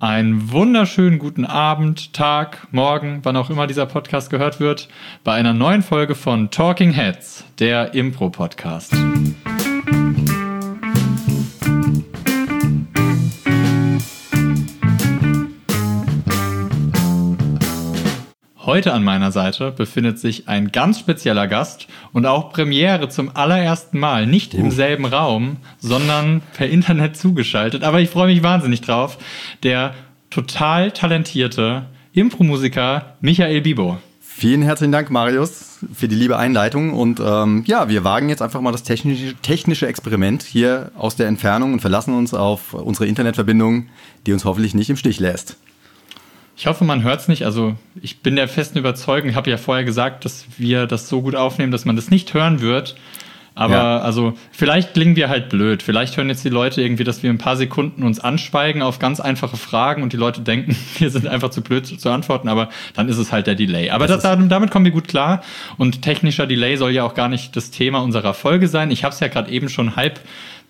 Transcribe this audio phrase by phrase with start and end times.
[0.00, 4.88] Einen wunderschönen guten Abend, Tag, Morgen, wann auch immer dieser Podcast gehört wird,
[5.24, 8.94] bei einer neuen Folge von Talking Heads, der Impro-Podcast.
[18.68, 23.98] Heute an meiner Seite befindet sich ein ganz spezieller Gast und auch Premiere zum allerersten
[23.98, 24.70] Mal, nicht im uh.
[24.70, 27.82] selben Raum, sondern per Internet zugeschaltet.
[27.82, 29.16] Aber ich freue mich wahnsinnig drauf.
[29.62, 29.94] Der
[30.28, 33.96] total talentierte Impro-Musiker Michael Bibo.
[34.20, 36.92] Vielen herzlichen Dank, Marius, für die liebe Einleitung.
[36.92, 41.26] Und ähm, ja, wir wagen jetzt einfach mal das technische, technische Experiment hier aus der
[41.28, 43.86] Entfernung und verlassen uns auf unsere Internetverbindung,
[44.26, 45.56] die uns hoffentlich nicht im Stich lässt.
[46.58, 47.44] Ich hoffe, man hört es nicht.
[47.44, 51.22] Also ich bin der festen Überzeugung, ich habe ja vorher gesagt, dass wir das so
[51.22, 52.96] gut aufnehmen, dass man das nicht hören wird.
[53.54, 53.98] Aber ja.
[53.98, 55.84] also vielleicht klingen wir halt blöd.
[55.84, 59.20] Vielleicht hören jetzt die Leute irgendwie, dass wir ein paar Sekunden uns anschweigen auf ganz
[59.20, 63.08] einfache Fragen und die Leute denken, wir sind einfach zu blöd zu antworten, aber dann
[63.08, 63.90] ist es halt der Delay.
[63.90, 65.42] Aber das, das, damit kommen wir gut klar.
[65.76, 68.90] Und technischer Delay soll ja auch gar nicht das Thema unserer Folge sein.
[68.90, 70.18] Ich habe es ja gerade eben schon halb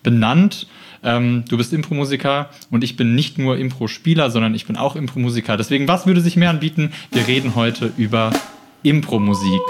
[0.03, 0.67] benannt.
[1.03, 5.57] Ähm, du bist Impro-Musiker und ich bin nicht nur Impro-Spieler, sondern ich bin auch Impro-Musiker.
[5.57, 6.91] Deswegen, was würde sich mehr anbieten?
[7.11, 8.31] Wir reden heute über
[8.83, 9.61] Impro-Musik.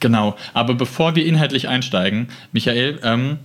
[0.00, 3.38] Genau, aber bevor wir inhaltlich einsteigen, Michael, ähm,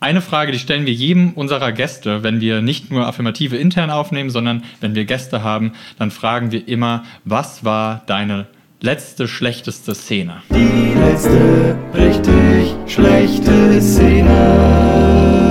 [0.00, 4.28] eine Frage, die stellen wir jedem unserer Gäste, wenn wir nicht nur Affirmative intern aufnehmen,
[4.28, 8.46] sondern wenn wir Gäste haben, dann fragen wir immer, was war deine
[8.82, 10.42] letzte schlechteste Szene?
[10.50, 15.43] Die letzte richtig schlechte Szene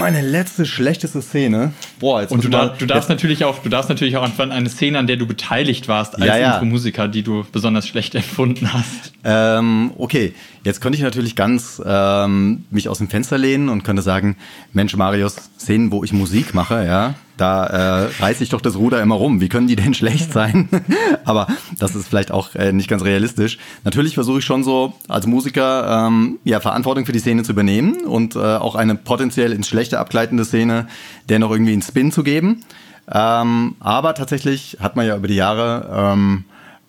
[0.00, 1.72] meine letzte schlechteste Szene.
[2.00, 4.68] Boah, jetzt Und du, da, du darfst natürlich auch, du darfst natürlich auch an eine
[4.68, 6.62] Szene, an der du beteiligt warst als ja, ja.
[6.62, 9.12] Musiker, die du besonders schlecht empfunden hast.
[9.22, 10.34] Ähm, okay,
[10.64, 14.36] jetzt könnte ich natürlich ganz ähm, mich aus dem Fenster lehnen und könnte sagen,
[14.72, 19.00] Mensch, Marius, Szenen, wo ich Musik mache, ja, da äh, reiße ich doch das Ruder
[19.00, 19.40] immer rum.
[19.40, 20.68] Wie können die denn schlecht sein?
[21.24, 21.46] Aber
[21.78, 23.58] das ist vielleicht auch äh, nicht ganz realistisch.
[23.82, 28.04] Natürlich versuche ich schon so als Musiker ähm, ja Verantwortung für die Szene zu übernehmen
[28.04, 30.86] und äh, auch eine potenziell ins Schlechte abgleitende Szene
[31.30, 32.62] dennoch irgendwie einen Spin zu geben.
[33.10, 36.44] Ähm, aber tatsächlich hat man ja über die Jahre ähm,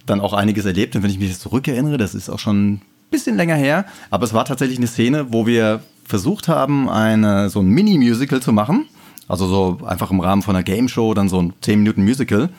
[0.05, 0.95] dann auch einiges erlebt.
[0.95, 4.25] Und wenn ich mich jetzt zurückerinnere, das ist auch schon ein bisschen länger her, aber
[4.25, 8.87] es war tatsächlich eine Szene, wo wir versucht haben, eine, so ein Mini-Musical zu machen.
[9.31, 12.49] Also so einfach im Rahmen von einer Game Show, dann so ein 10 Minuten Musical.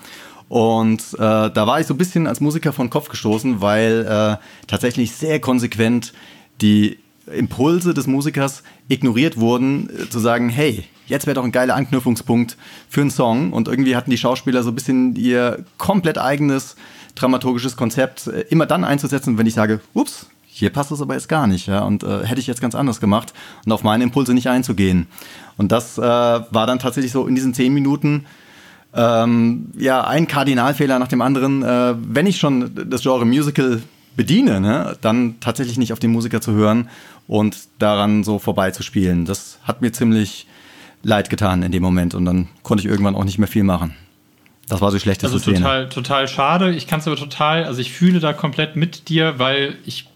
[0.49, 4.67] Und äh, da war ich so ein bisschen als Musiker von Kopf gestoßen, weil äh,
[4.69, 6.15] tatsächlich sehr konsequent
[6.63, 6.99] die
[7.31, 12.57] Impulse des Musikers ignoriert wurden, äh, zu sagen, hey, jetzt wäre doch ein geiler Anknüpfungspunkt
[12.89, 13.53] für einen Song.
[13.53, 16.77] Und irgendwie hatten die Schauspieler so ein bisschen ihr komplett eigenes
[17.17, 21.29] dramaturgisches Konzept äh, immer dann einzusetzen, wenn ich sage, ups, hier passt es aber jetzt
[21.29, 23.33] gar nicht, ja, und äh, hätte ich jetzt ganz anders gemacht
[23.65, 25.07] und auf meine Impulse nicht einzugehen.
[25.57, 28.27] Und das äh, war dann tatsächlich so in diesen zehn Minuten
[28.95, 31.63] ähm, ja ein Kardinalfehler nach dem anderen.
[31.63, 33.83] Äh, wenn ich schon das Genre Musical
[34.15, 36.91] bediene, ne, dann tatsächlich nicht auf den Musiker zu hören
[37.27, 39.25] und daran so vorbeizuspielen.
[39.25, 40.47] Das hat mir ziemlich
[41.03, 43.95] leid getan in dem Moment und dann konnte ich irgendwann auch nicht mehr viel machen.
[44.69, 45.25] Das war so schlecht.
[45.25, 46.73] Also total, total schade.
[46.73, 50.12] Ich kann es aber total, also ich fühle da komplett mit dir, weil ich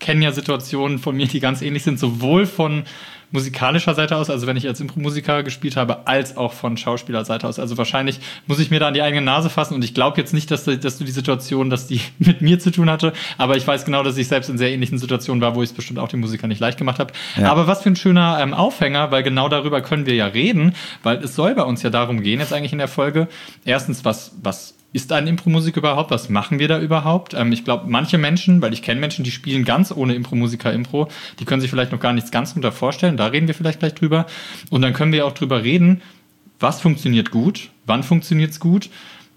[0.00, 2.84] kenne ja Situationen von mir, die ganz ähnlich sind, sowohl von
[3.32, 7.58] musikalischer Seite aus, also wenn ich als Impro-Musiker gespielt habe, als auch von Schauspielerseite aus.
[7.58, 10.34] Also wahrscheinlich muss ich mir da an die eigene Nase fassen und ich glaube jetzt
[10.34, 13.66] nicht, dass, dass du die Situation, dass die mit mir zu tun hatte, aber ich
[13.66, 16.08] weiß genau, dass ich selbst in sehr ähnlichen Situationen war, wo ich es bestimmt auch
[16.08, 17.12] den Musikern nicht leicht gemacht habe.
[17.36, 17.50] Ja.
[17.50, 21.18] Aber was für ein schöner ähm, Aufhänger, weil genau darüber können wir ja reden, weil
[21.18, 23.28] es soll bei uns ja darum gehen, jetzt eigentlich in der Folge,
[23.64, 26.10] erstens, was, was ist eine Impro-Musik überhaupt?
[26.10, 27.34] Was machen wir da überhaupt?
[27.34, 31.08] Ähm, ich glaube, manche Menschen, weil ich kenne Menschen, die spielen ganz ohne Impro-Musiker Impro,
[31.38, 33.16] die können sich vielleicht noch gar nichts ganz darunter vorstellen.
[33.16, 34.26] Da reden wir vielleicht gleich drüber.
[34.70, 36.02] Und dann können wir auch drüber reden,
[36.58, 38.90] was funktioniert gut, wann funktioniert es gut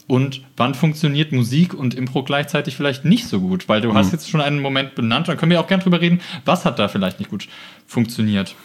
[0.08, 3.70] und wann funktioniert Musik und Impro gleichzeitig vielleicht nicht so gut.
[3.70, 3.96] Weil du mhm.
[3.96, 6.80] hast jetzt schon einen Moment benannt, dann können wir auch gerne drüber reden, was hat
[6.80, 7.48] da vielleicht nicht gut
[7.86, 8.56] funktioniert.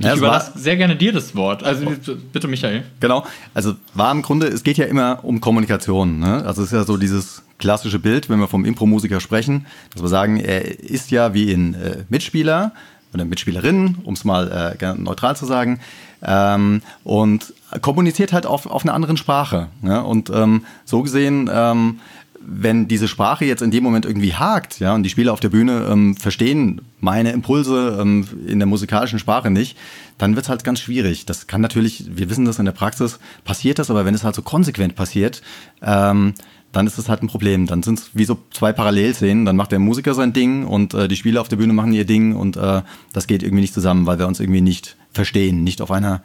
[0.00, 1.62] Ich ja, überlasse sehr gerne dir das Wort.
[1.62, 1.86] Also
[2.32, 2.84] bitte, Michael.
[3.00, 3.26] Genau.
[3.52, 6.18] Also war im Grunde, es geht ja immer um Kommunikation.
[6.18, 6.42] Ne?
[6.46, 10.08] Also es ist ja so dieses klassische Bild, wenn wir vom Impro-Musiker sprechen, dass wir
[10.08, 12.72] sagen, er ist ja wie ein äh, Mitspieler
[13.12, 15.80] oder Mitspielerin, um es mal äh, neutral zu sagen,
[16.22, 17.52] ähm, und
[17.82, 19.68] kommuniziert halt auf, auf einer anderen Sprache.
[19.82, 20.02] Ne?
[20.02, 22.00] Und ähm, so gesehen ähm,
[22.42, 25.50] wenn diese Sprache jetzt in dem Moment irgendwie hakt, ja, und die Spieler auf der
[25.50, 29.76] Bühne ähm, verstehen meine Impulse ähm, in der musikalischen Sprache nicht,
[30.18, 31.26] dann wird es halt ganz schwierig.
[31.26, 34.34] Das kann natürlich, wir wissen das in der Praxis, passiert das, aber wenn es halt
[34.34, 35.42] so konsequent passiert,
[35.82, 36.34] ähm,
[36.72, 37.66] dann ist es halt ein Problem.
[37.66, 39.44] Dann sind es wie so zwei Parallelszenen.
[39.44, 42.04] Dann macht der Musiker sein Ding und äh, die Spieler auf der Bühne machen ihr
[42.04, 42.82] Ding und äh,
[43.12, 46.22] das geht irgendwie nicht zusammen, weil wir uns irgendwie nicht verstehen, nicht auf einer,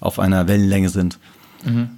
[0.00, 1.18] auf einer Wellenlänge sind.
[1.64, 1.88] Mhm.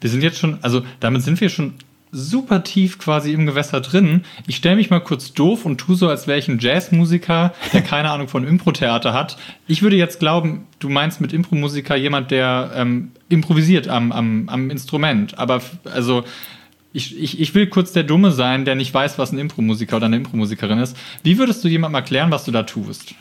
[0.00, 1.74] wir sind jetzt schon, also damit sind wir schon
[2.12, 4.22] super tief quasi im Gewässer drin.
[4.46, 7.82] Ich stelle mich mal kurz doof und tue so, als wäre ich ein Jazzmusiker, der
[7.82, 9.36] keine Ahnung von Impro-Theater hat.
[9.66, 14.70] Ich würde jetzt glauben, du meinst mit Impro-Musiker jemand, der ähm, improvisiert am, am, am
[14.70, 15.38] Instrument.
[15.38, 16.24] Aber also
[16.92, 20.06] ich, ich, ich will kurz der Dumme sein, der nicht weiß, was ein Impro-Musiker oder
[20.06, 20.96] eine Impro-Musikerin ist.
[21.22, 23.14] Wie würdest du jemandem erklären, was du da tust?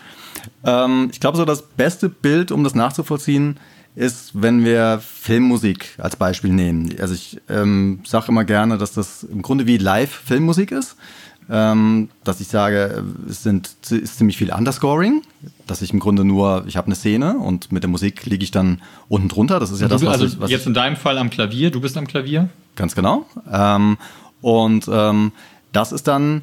[0.64, 3.60] Ähm, ich glaube, so das beste Bild, um das nachzuvollziehen,
[3.98, 6.96] ist, wenn wir Filmmusik als Beispiel nehmen.
[7.02, 10.96] Also ich ähm, sage immer gerne, dass das im Grunde wie Live-Filmmusik ist.
[11.50, 15.22] Ähm, dass ich sage, es sind, ist ziemlich viel Underscoring,
[15.66, 18.52] dass ich im Grunde nur, ich habe eine Szene und mit der Musik liege ich
[18.52, 19.60] dann unten drunter.
[19.60, 21.80] Das ist ja das, was, also ich, was jetzt in deinem Fall am Klavier, du
[21.80, 22.50] bist am Klavier?
[22.76, 23.26] Ganz genau.
[23.50, 23.98] Ähm,
[24.42, 25.32] und ähm,
[25.72, 26.42] das ist dann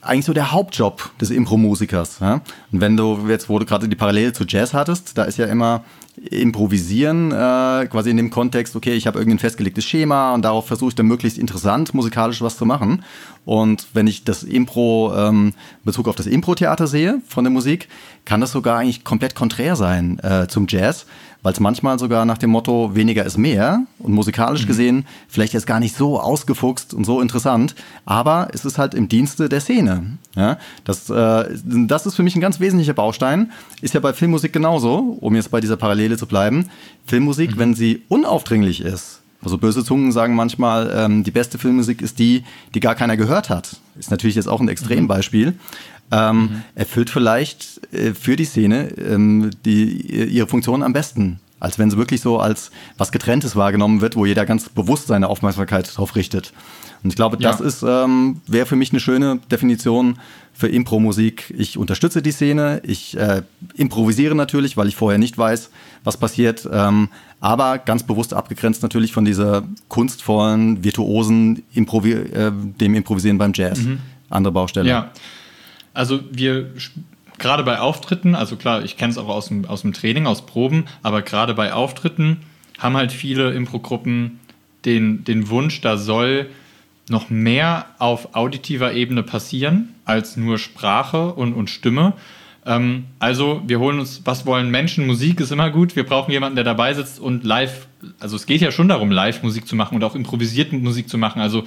[0.00, 2.20] eigentlich so der Hauptjob des Impro-Musikers.
[2.20, 2.40] Ja?
[2.72, 5.46] Und wenn du jetzt, wo du gerade die Parallele zu Jazz hattest, da ist ja
[5.46, 5.84] immer
[6.30, 10.88] improvisieren, äh, quasi in dem Kontext, okay, ich habe irgendein festgelegtes Schema und darauf versuche
[10.90, 13.04] ich dann möglichst interessant musikalisch was zu machen.
[13.44, 15.52] Und wenn ich das Impro, ähm,
[15.84, 17.88] Bezug auf das Impro-Theater sehe von der Musik,
[18.24, 21.06] kann das sogar eigentlich komplett konträr sein äh, zum Jazz,
[21.46, 24.66] weil es manchmal sogar nach dem Motto weniger ist mehr und musikalisch mhm.
[24.66, 29.06] gesehen vielleicht jetzt gar nicht so ausgefuchst und so interessant, aber es ist halt im
[29.08, 30.18] Dienste der Szene.
[30.34, 33.52] Ja, das, äh, das ist für mich ein ganz wesentlicher Baustein.
[33.80, 36.68] Ist ja bei Filmmusik genauso, um jetzt bei dieser Parallele zu bleiben.
[37.06, 37.60] Filmmusik, mhm.
[37.60, 42.42] wenn sie unaufdringlich ist, also böse Zungen sagen manchmal, ähm, die beste Filmmusik ist die,
[42.74, 43.76] die gar keiner gehört hat.
[43.96, 45.54] Ist natürlich jetzt auch ein Extrembeispiel.
[46.10, 46.62] Ähm, mhm.
[46.74, 51.40] Erfüllt vielleicht äh, für die Szene ähm, die, ihre Funktion am besten.
[51.58, 55.28] Als wenn es wirklich so als was Getrenntes wahrgenommen wird, wo jeder ganz bewusst seine
[55.28, 56.52] Aufmerksamkeit darauf richtet.
[57.02, 57.66] Und ich glaube, das ja.
[57.66, 60.18] ist ähm, wäre für mich eine schöne Definition
[60.52, 61.54] für Impro-Musik.
[61.56, 63.42] Ich unterstütze die Szene, ich äh,
[63.74, 65.70] improvisiere natürlich, weil ich vorher nicht weiß,
[66.04, 67.08] was passiert, ähm,
[67.40, 73.80] aber ganz bewusst abgegrenzt natürlich von dieser kunstvollen, virtuosen Improvi äh, dem Improvisieren beim Jazz.
[73.80, 73.98] Mhm.
[74.28, 74.88] Andere Baustelle.
[74.88, 75.12] Ja,
[75.96, 76.72] also wir
[77.38, 80.46] gerade bei Auftritten, also klar, ich kenne es auch aus dem, aus dem Training, aus
[80.46, 82.38] Proben, aber gerade bei Auftritten
[82.78, 84.40] haben halt viele Impro-Gruppen
[84.84, 86.46] den, den Wunsch, da soll
[87.08, 92.14] noch mehr auf auditiver Ebene passieren als nur Sprache und, und Stimme.
[92.64, 95.06] Ähm, also wir holen uns, was wollen Menschen?
[95.06, 95.94] Musik ist immer gut.
[95.94, 97.86] Wir brauchen jemanden, der dabei sitzt und live,
[98.18, 101.16] also es geht ja schon darum, live Musik zu machen und auch improvisierte Musik zu
[101.16, 101.40] machen.
[101.40, 101.64] Also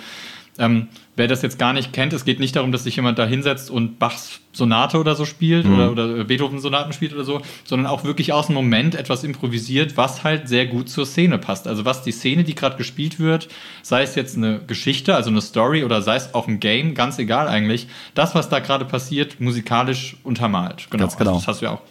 [0.59, 3.25] ähm, wer das jetzt gar nicht kennt, es geht nicht darum, dass sich jemand da
[3.25, 5.73] hinsetzt und Bachs Sonate oder so spielt mhm.
[5.73, 10.23] oder, oder Beethoven-Sonaten spielt oder so, sondern auch wirklich aus dem Moment etwas improvisiert, was
[10.23, 11.67] halt sehr gut zur Szene passt.
[11.67, 13.47] Also was die Szene, die gerade gespielt wird,
[13.81, 17.17] sei es jetzt eine Geschichte, also eine Story oder sei es auch ein Game, ganz
[17.19, 20.87] egal eigentlich, das, was da gerade passiert, musikalisch untermalt.
[20.89, 21.03] Genau.
[21.03, 21.31] Ganz genau.
[21.31, 21.81] Also das hast du ja auch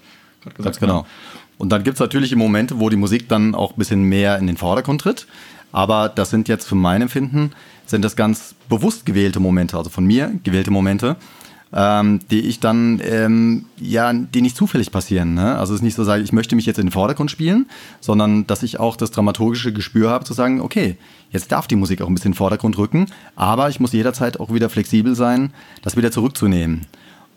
[0.43, 0.65] gerade gesagt.
[0.65, 1.07] Ganz genau.
[1.59, 4.47] Und dann gibt es natürlich Momente, wo die Musik dann auch ein bisschen mehr in
[4.47, 5.27] den Vordergrund tritt.
[5.73, 7.53] Aber das sind jetzt für mein Empfinden
[7.87, 11.17] sind das ganz bewusst gewählte Momente, also von mir gewählte Momente,
[11.73, 15.35] ähm, die ich dann, ähm, ja, die nicht zufällig passieren.
[15.35, 15.57] Ne?
[15.57, 17.67] Also es ist nicht so, sage ich möchte mich jetzt in den Vordergrund spielen,
[18.01, 20.97] sondern dass ich auch das dramaturgische Gespür habe, zu sagen, okay,
[21.31, 23.07] jetzt darf die Musik auch ein bisschen in den Vordergrund rücken,
[23.37, 26.87] aber ich muss jederzeit auch wieder flexibel sein, das wieder zurückzunehmen.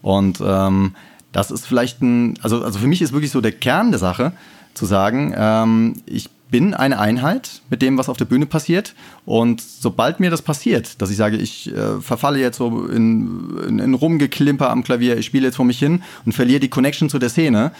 [0.01, 0.95] Und ähm,
[1.31, 4.33] das ist vielleicht ein, also, also für mich ist wirklich so der Kern der Sache,
[4.73, 8.93] zu sagen, ähm, ich bin eine Einheit mit dem, was auf der Bühne passiert.
[9.25, 13.79] Und sobald mir das passiert, dass ich sage, ich äh, verfalle jetzt so in, in,
[13.79, 17.17] in, Rumgeklimper am Klavier, ich spiele jetzt vor mich hin und verliere die Connection zu
[17.17, 17.71] der Szene,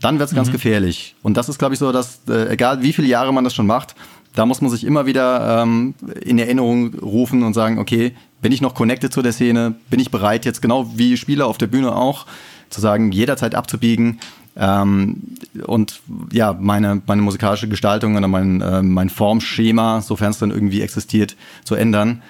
[0.00, 0.36] dann wird es mhm.
[0.36, 1.16] ganz gefährlich.
[1.22, 3.66] Und das ist, glaube ich, so, dass, äh, egal wie viele Jahre man das schon
[3.66, 3.94] macht,
[4.34, 8.60] da muss man sich immer wieder ähm, in Erinnerung rufen und sagen, okay, bin ich
[8.60, 9.74] noch connected zu der Szene?
[9.90, 12.26] Bin ich bereit, jetzt genau wie Spieler auf der Bühne auch,
[12.70, 14.20] zu sagen, jederzeit abzubiegen?
[14.58, 15.22] Ähm,
[15.66, 16.00] und
[16.32, 21.36] ja, meine, meine musikalische Gestaltung oder mein, äh, mein Formschema, sofern es dann irgendwie existiert,
[21.64, 22.22] zu ändern,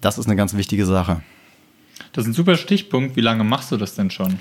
[0.00, 1.22] das ist eine ganz wichtige Sache.
[2.12, 3.16] Das ist ein super Stichpunkt.
[3.16, 4.38] Wie lange machst du das denn schon?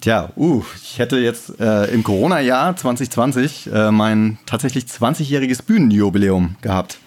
[0.00, 6.98] Tja, uh, ich hätte jetzt äh, im Corona-Jahr 2020 äh, mein tatsächlich 20-jähriges Bühnenjubiläum gehabt.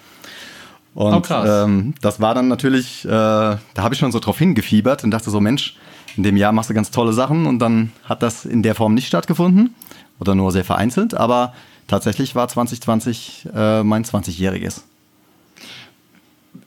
[0.94, 1.44] Und oh.
[1.44, 5.30] Ähm, das war dann natürlich, äh, da habe ich schon so drauf hingefiebert und dachte
[5.30, 5.76] so, Mensch,
[6.18, 8.92] in dem Jahr machst du ganz tolle Sachen und dann hat das in der Form
[8.92, 9.74] nicht stattgefunden
[10.18, 11.54] oder nur sehr vereinzelt, aber
[11.86, 14.82] tatsächlich war 2020 äh, mein 20-jähriges.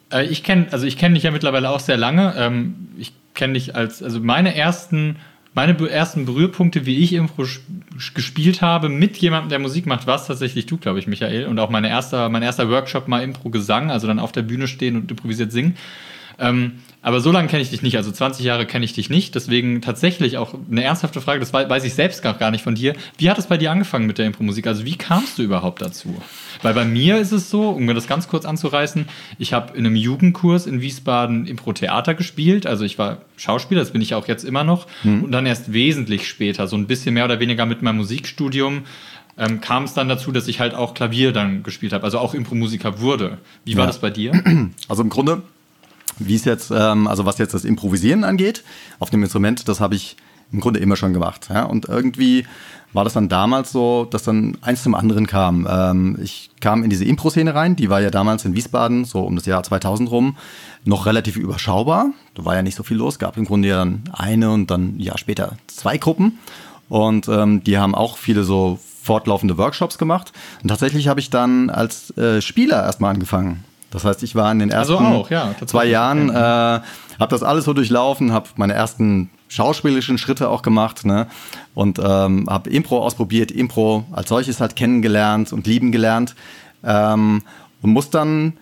[0.10, 2.34] Äh, ich kenne, also ich dich ja mittlerweile auch sehr lange.
[2.38, 5.18] Ähm, ich kenne dich als, also meine ersten,
[5.54, 7.46] meine ersten Berührpunkte, wie ich Impro
[8.16, 11.48] gespielt habe mit jemandem, der Musik macht, war es tatsächlich du, glaube ich, Michael.
[11.48, 14.96] Und auch meine erste, mein erster Workshop mal Impro-Gesang, also dann auf der Bühne stehen
[14.96, 15.76] und improvisiert singen.
[16.40, 19.34] Ähm, aber so lange kenne ich dich nicht, also 20 Jahre kenne ich dich nicht.
[19.34, 22.94] Deswegen tatsächlich auch eine ernsthafte Frage, das weiß ich selbst gar, nicht von dir.
[23.18, 24.68] Wie hat es bei dir angefangen mit der Impro-Musik?
[24.68, 26.22] Also wie kamst du überhaupt dazu?
[26.62, 29.06] Weil bei mir ist es so, um mir das ganz kurz anzureißen,
[29.40, 32.68] ich habe in einem Jugendkurs in Wiesbaden Impro-Theater gespielt.
[32.68, 34.86] Also ich war Schauspieler, das bin ich auch jetzt immer noch.
[35.04, 35.24] Mhm.
[35.24, 38.84] Und dann erst wesentlich später, so ein bisschen mehr oder weniger mit meinem Musikstudium,
[39.40, 42.36] ähm, kam es dann dazu, dass ich halt auch Klavier dann gespielt habe, also auch
[42.36, 43.40] Impro-Musiker wurde.
[43.66, 43.88] Wie war ja.
[43.88, 44.34] das bei dir?
[44.88, 45.42] Also im Grunde
[46.28, 48.64] wie es jetzt, ähm, also was jetzt das Improvisieren angeht,
[49.00, 50.18] auf dem Instrument, das habe ich
[50.52, 51.50] im Grunde immer schon gemacht.
[51.50, 51.64] Ja?
[51.64, 52.46] Und irgendwie
[52.94, 55.68] war das dann damals so, dass dann eins zum anderen kam.
[55.70, 59.36] Ähm, ich kam in diese Impro-Szene rein, die war ja damals in Wiesbaden, so um
[59.36, 60.36] das Jahr 2000 rum,
[60.84, 62.08] noch relativ überschaubar.
[62.36, 64.98] Da war ja nicht so viel los, gab im Grunde ja dann eine und dann
[64.98, 66.40] ein Jahr später zwei Gruppen.
[66.90, 70.34] Und ähm, die haben auch viele so fortlaufende Workshops gemacht.
[70.62, 73.64] Und tatsächlich habe ich dann als äh, Spieler erstmal angefangen.
[73.92, 77.30] Das heißt, ich war in den also ersten also auch, ja, zwei Jahren, äh, habe
[77.30, 81.28] das alles so durchlaufen, habe meine ersten schauspielerischen Schritte auch gemacht ne?
[81.76, 86.36] und ähm, habe Impro ausprobiert, Impro als solches halt kennengelernt und lieben gelernt
[86.84, 87.44] ähm,
[87.82, 88.54] und muss dann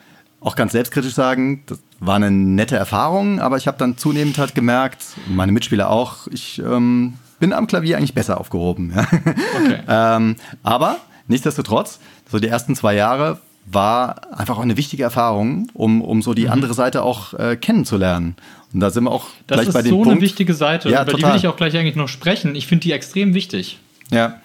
[0.41, 4.55] auch ganz selbstkritisch sagen, das war eine nette Erfahrung, aber ich habe dann zunehmend halt
[4.55, 8.93] gemerkt, meine Mitspieler auch, ich ähm, bin am Klavier eigentlich besser aufgehoben.
[8.95, 9.01] Ja?
[9.01, 9.79] Okay.
[9.87, 11.99] ähm, aber nichtsdestotrotz,
[12.31, 13.39] so die ersten zwei Jahre
[13.71, 16.51] war einfach auch eine wichtige Erfahrung, um, um so die mhm.
[16.51, 18.35] andere Seite auch äh, kennenzulernen.
[18.73, 19.91] Und da sind wir auch das gleich bei dem Punkt.
[19.91, 21.29] Das ist so eine wichtige Seite, ja, über total.
[21.29, 22.55] die will ich auch gleich eigentlich noch sprechen.
[22.55, 23.79] Ich finde die extrem wichtig.
[24.11, 24.39] Ja.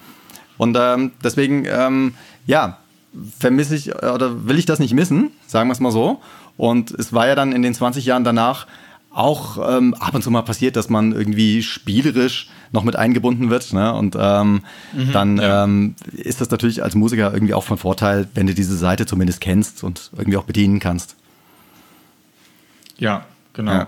[0.57, 2.15] Und ähm, deswegen, ähm,
[2.45, 2.77] ja,
[3.39, 6.21] vermisse ich oder will ich das nicht missen, sagen wir es mal so.
[6.57, 8.67] Und es war ja dann in den 20 Jahren danach
[9.11, 13.73] auch ähm, ab und zu mal passiert, dass man irgendwie spielerisch noch mit eingebunden wird.
[13.73, 13.93] Ne?
[13.93, 14.61] Und ähm,
[14.93, 15.63] mhm, dann ja.
[15.63, 19.41] ähm, ist das natürlich als Musiker irgendwie auch von Vorteil, wenn du diese Seite zumindest
[19.41, 21.15] kennst und irgendwie auch bedienen kannst.
[22.97, 23.71] Ja, genau.
[23.71, 23.87] Ja,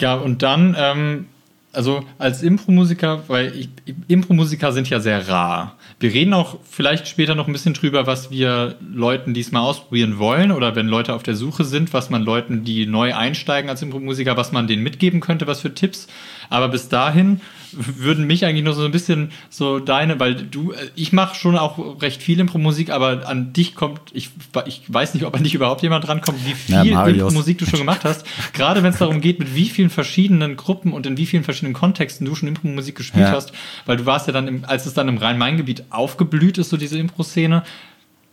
[0.00, 1.26] ja und dann, ähm,
[1.72, 3.68] also als Impro-Musiker, weil
[4.08, 5.76] Impro-Musiker sind ja sehr rar.
[5.98, 10.52] Wir reden auch vielleicht später noch ein bisschen drüber, was wir Leuten diesmal ausprobieren wollen
[10.52, 14.36] oder wenn Leute auf der Suche sind, was man Leuten, die neu einsteigen als Impro-Musiker,
[14.36, 16.06] was man denen mitgeben könnte, was für Tipps.
[16.50, 17.40] Aber bis dahin
[17.72, 22.00] würden mich eigentlich nur so ein bisschen so deine, weil du, ich mache schon auch
[22.02, 24.30] recht viel Impro-Musik, aber an dich kommt, ich,
[24.66, 27.80] ich weiß nicht, ob an dich überhaupt jemand drankommt, wie viel ja, Impro-Musik du schon
[27.80, 28.24] gemacht hast.
[28.52, 31.74] Gerade wenn es darum geht, mit wie vielen verschiedenen Gruppen und in wie vielen verschiedenen
[31.74, 33.32] Kontexten du schon Impro-Musik gespielt ja.
[33.32, 33.52] hast,
[33.86, 36.98] weil du warst ja dann, im, als es dann im Rhein-Main-Gebiet aufgeblüht ist, so diese
[36.98, 37.62] Impro-Szene,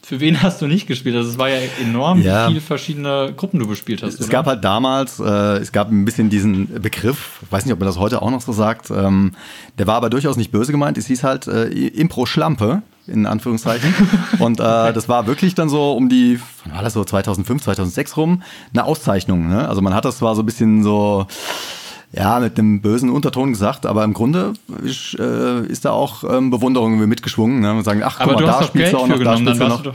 [0.05, 1.15] für wen hast du nicht gespielt?
[1.15, 2.45] Also es war ja enorm, ja.
[2.45, 4.15] wie viele verschiedene Gruppen du bespielt hast.
[4.15, 4.29] Es oder?
[4.29, 5.23] gab halt damals, äh,
[5.57, 8.51] es gab ein bisschen diesen Begriff, weiß nicht, ob man das heute auch noch so
[8.51, 9.31] sagt, ähm,
[9.77, 10.97] der war aber durchaus nicht böse gemeint.
[10.97, 13.93] Es hieß halt äh, Impro-Schlampe, in Anführungszeichen.
[14.39, 18.43] Und äh, das war wirklich dann so um die, war das so 2005, 2006 rum,
[18.73, 19.47] eine Auszeichnung.
[19.47, 19.69] Ne?
[19.69, 21.27] Also man hat das zwar so ein bisschen so
[22.15, 24.53] ja, mit einem bösen Unterton gesagt, aber im Grunde
[24.83, 27.59] ist, äh, ist da auch ähm, Bewunderung mitgeschwungen.
[27.59, 27.73] Ne?
[27.73, 29.67] Und sagen, ach, guck aber mal, du da spielst du auch noch, da spielst du
[29.67, 29.93] noch.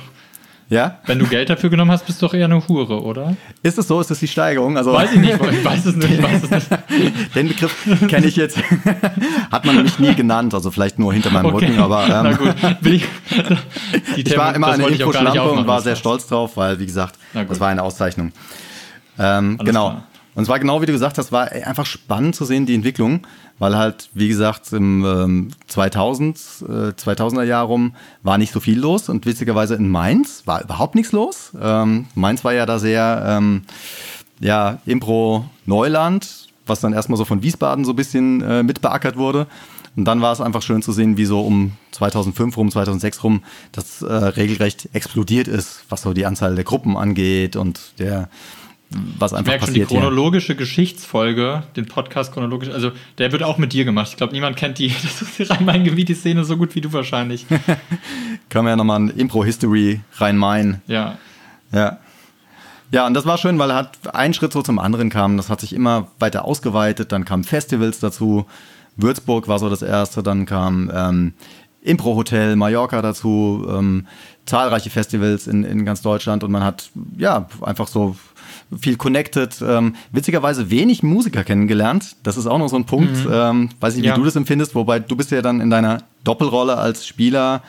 [0.68, 0.98] Ja?
[1.06, 3.36] Wenn du Geld dafür genommen hast, bist du doch eher eine Hure, oder?
[3.62, 4.00] Ist es so?
[4.00, 4.76] Ist das die Steigerung?
[4.76, 6.10] Also weiß ich nicht, ich weiß es nicht.
[6.10, 6.68] Ich weiß es nicht.
[7.36, 8.58] Den Begriff kenne ich jetzt.
[9.50, 11.66] Hat man nämlich nie genannt, also vielleicht nur hinter meinem okay.
[11.66, 12.54] Rücken, aber ähm, Na gut.
[12.84, 13.06] Ich,
[14.16, 17.68] ich war immer eine Infoschlampe und war sehr stolz drauf, weil, wie gesagt, das war
[17.68, 18.32] eine Auszeichnung.
[19.18, 19.90] Ähm, genau.
[19.90, 20.02] Klar.
[20.38, 23.26] Und es war genau wie du gesagt hast, war einfach spannend zu sehen, die Entwicklung,
[23.58, 28.78] weil halt, wie gesagt, im ähm, 2000, äh, 2000er Jahr rum war nicht so viel
[28.78, 31.50] los und witzigerweise in Mainz war überhaupt nichts los.
[31.60, 33.62] Ähm, Mainz war ja da sehr, ähm,
[34.38, 39.48] ja, Impro-Neuland, was dann erstmal so von Wiesbaden so ein bisschen äh, mitbeackert wurde.
[39.96, 43.42] Und dann war es einfach schön zu sehen, wie so um 2005 rum, 2006 rum
[43.72, 48.28] das äh, regelrecht explodiert ist, was so die Anzahl der Gruppen angeht und der
[48.90, 49.88] was einfach ich passiert.
[49.88, 50.58] Schon die chronologische ja.
[50.58, 54.08] Geschichtsfolge, den Podcast chronologisch, also der wird auch mit dir gemacht.
[54.10, 56.92] Ich glaube, niemand kennt die, das ist die Rhein-Main-Gebiet, die Szene so gut wie du
[56.92, 57.46] wahrscheinlich.
[58.48, 60.80] Können wir ja nochmal ein Impro-History Rhein-Main.
[60.86, 61.18] Ja.
[61.72, 61.98] Ja.
[62.90, 65.36] Ja, und das war schön, weil hat ein Schritt so zum anderen kam.
[65.36, 67.12] Das hat sich immer weiter ausgeweitet.
[67.12, 68.46] Dann kamen Festivals dazu.
[68.96, 70.22] Würzburg war so das erste.
[70.22, 71.34] Dann kam ähm,
[71.82, 73.66] Impro Hotel Mallorca dazu.
[73.68, 74.06] Ähm,
[74.46, 76.42] zahlreiche Festivals in, in ganz Deutschland.
[76.44, 78.16] Und man hat ja einfach so
[78.76, 79.62] viel connected.
[79.62, 82.16] Ähm, witzigerweise wenig Musiker kennengelernt.
[82.22, 83.24] Das ist auch noch so ein Punkt.
[83.24, 83.30] Mhm.
[83.32, 84.14] Ähm, weiß nicht, wie ja.
[84.14, 87.62] du das empfindest, wobei du bist ja dann in deiner Doppelrolle als Spieler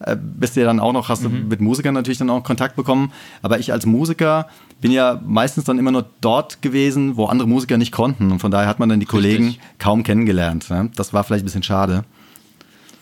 [0.00, 1.48] äh, bist ja dann auch noch, hast du mhm.
[1.48, 3.12] mit Musikern natürlich dann auch Kontakt bekommen.
[3.42, 4.48] Aber ich als Musiker
[4.80, 8.32] bin ja meistens dann immer nur dort gewesen, wo andere Musiker nicht konnten.
[8.32, 9.20] Und von daher hat man dann die Richtig.
[9.20, 10.68] Kollegen kaum kennengelernt.
[10.68, 10.90] Ne?
[10.96, 12.04] Das war vielleicht ein bisschen schade.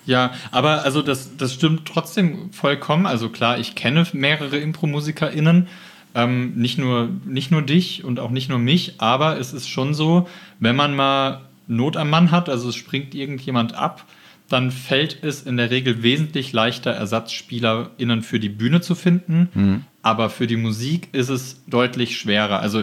[0.05, 3.07] Ja, aber also das, das stimmt trotzdem vollkommen.
[3.07, 5.69] Also klar, ich kenne mehrere Impro-MusikerInnen,
[6.15, 9.95] Ähm, nicht, nur, nicht nur dich und auch nicht nur mich, aber es ist schon
[9.95, 10.29] so,
[10.61, 14.05] wenn man mal Not am Mann hat, also es springt irgendjemand ab,
[14.49, 19.49] dann fällt es in der Regel wesentlich leichter, ErsatzspielerInnen für die Bühne zu finden.
[19.55, 19.85] Mhm.
[20.03, 22.61] Aber für die Musik ist es deutlich schwerer.
[22.61, 22.83] Also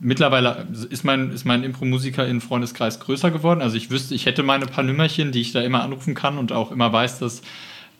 [0.00, 3.62] mittlerweile ist mein, ist mein Impro-Musiker in Freundeskreis größer geworden.
[3.62, 6.52] Also ich wüsste, ich hätte meine paar Nümmerchen, die ich da immer anrufen kann und
[6.52, 7.40] auch immer weiß, dass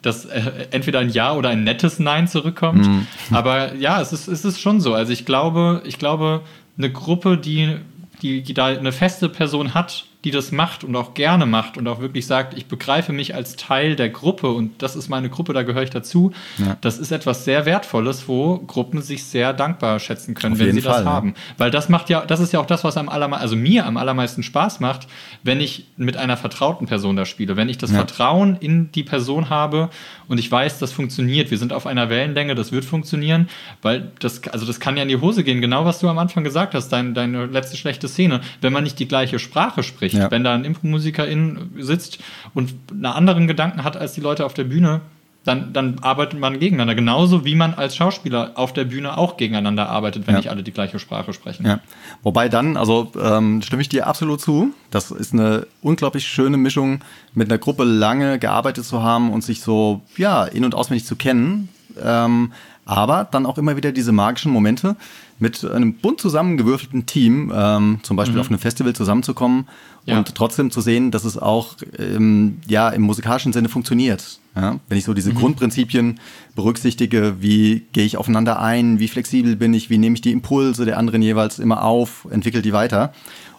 [0.03, 2.87] dass äh, entweder ein Ja oder ein nettes Nein zurückkommt.
[2.87, 3.07] Mhm.
[3.31, 4.95] Aber ja, es ist, es ist schon so.
[4.95, 6.43] Also ich glaube, ich glaube,
[6.77, 7.77] eine Gruppe, die,
[8.23, 11.89] die, die da eine feste Person hat, die das macht und auch gerne macht und
[11.89, 15.55] auch wirklich sagt, ich begreife mich als Teil der Gruppe und das ist meine Gruppe,
[15.55, 16.33] da gehöre ich dazu.
[16.59, 16.77] Ja.
[16.83, 20.83] Das ist etwas sehr Wertvolles, wo Gruppen sich sehr dankbar schätzen können, Auf wenn sie
[20.83, 21.33] Fall, das haben.
[21.57, 23.97] Weil das macht ja, das ist ja auch das, was am allermeisten, also mir am
[23.97, 25.09] allermeisten Spaß macht,
[25.45, 27.57] wenn ich mit einer vertrauten Person da spiele.
[27.57, 27.97] Wenn ich das ja.
[27.97, 29.89] Vertrauen in die Person habe
[30.29, 31.51] und ich weiß, das funktioniert.
[31.51, 33.49] Wir sind auf einer Wellenlänge, das wird funktionieren,
[33.81, 35.63] weil das, also das kann ja in die Hose gehen.
[35.63, 38.43] Genau was du am Anfang gesagt hast, dein, deine letzte schlechte Szene.
[38.61, 40.31] Wenn man nicht die gleiche Sprache spricht, ja.
[40.31, 42.19] wenn da ein Impro-Musikerin sitzt
[42.55, 45.01] und einen anderen Gedanken hat als die Leute auf der Bühne,
[45.49, 46.95] dann, dann arbeitet man gegeneinander.
[46.95, 50.41] Genauso wie man als Schauspieler auf der Bühne auch gegeneinander arbeitet, wenn ja.
[50.41, 51.67] nicht alle die gleiche Sprache sprechen.
[51.67, 51.81] Ja.
[52.23, 54.75] Wobei dann, also ähm, stimme ich dir absolut zu.
[54.91, 57.01] Das ist eine unglaublich schöne Mischung,
[57.35, 61.17] mit einer Gruppe lange gearbeitet zu haben und sich so, ja, in- und auswendig zu
[61.17, 61.71] kennen.
[62.03, 62.53] Ähm,
[62.85, 64.97] aber dann auch immer wieder diese magischen Momente
[65.39, 68.41] mit einem bunt zusammengewürfelten Team, ähm, zum Beispiel mhm.
[68.41, 69.69] auf einem Festival zusammenzukommen
[70.09, 70.19] ja.
[70.19, 74.41] und trotzdem zu sehen, dass es auch ähm, ja, im musikalischen Sinne funktioniert.
[74.57, 74.81] Ja?
[74.89, 75.37] Wenn ich so diese mhm.
[75.37, 76.21] Grundprinzipien
[76.55, 80.85] berücksichtige, wie gehe ich aufeinander ein, wie flexibel bin ich, wie nehme ich die Impulse
[80.85, 83.13] der anderen jeweils immer auf, entwickle die weiter.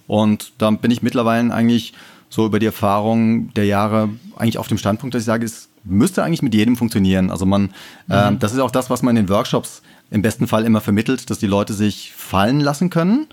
[0.08, 1.94] Und da bin ich mittlerweile eigentlich
[2.30, 6.24] so über die Erfahrung der Jahre eigentlich auf dem Standpunkt, dass ich sage, es müsste
[6.24, 7.32] eigentlich mit jedem funktionieren.
[7.32, 7.64] Also man,
[8.08, 8.14] mhm.
[8.14, 11.30] äh, das ist auch das, was man in den Workshops im besten Fall immer vermittelt,
[11.30, 13.28] dass die Leute sich fallen lassen können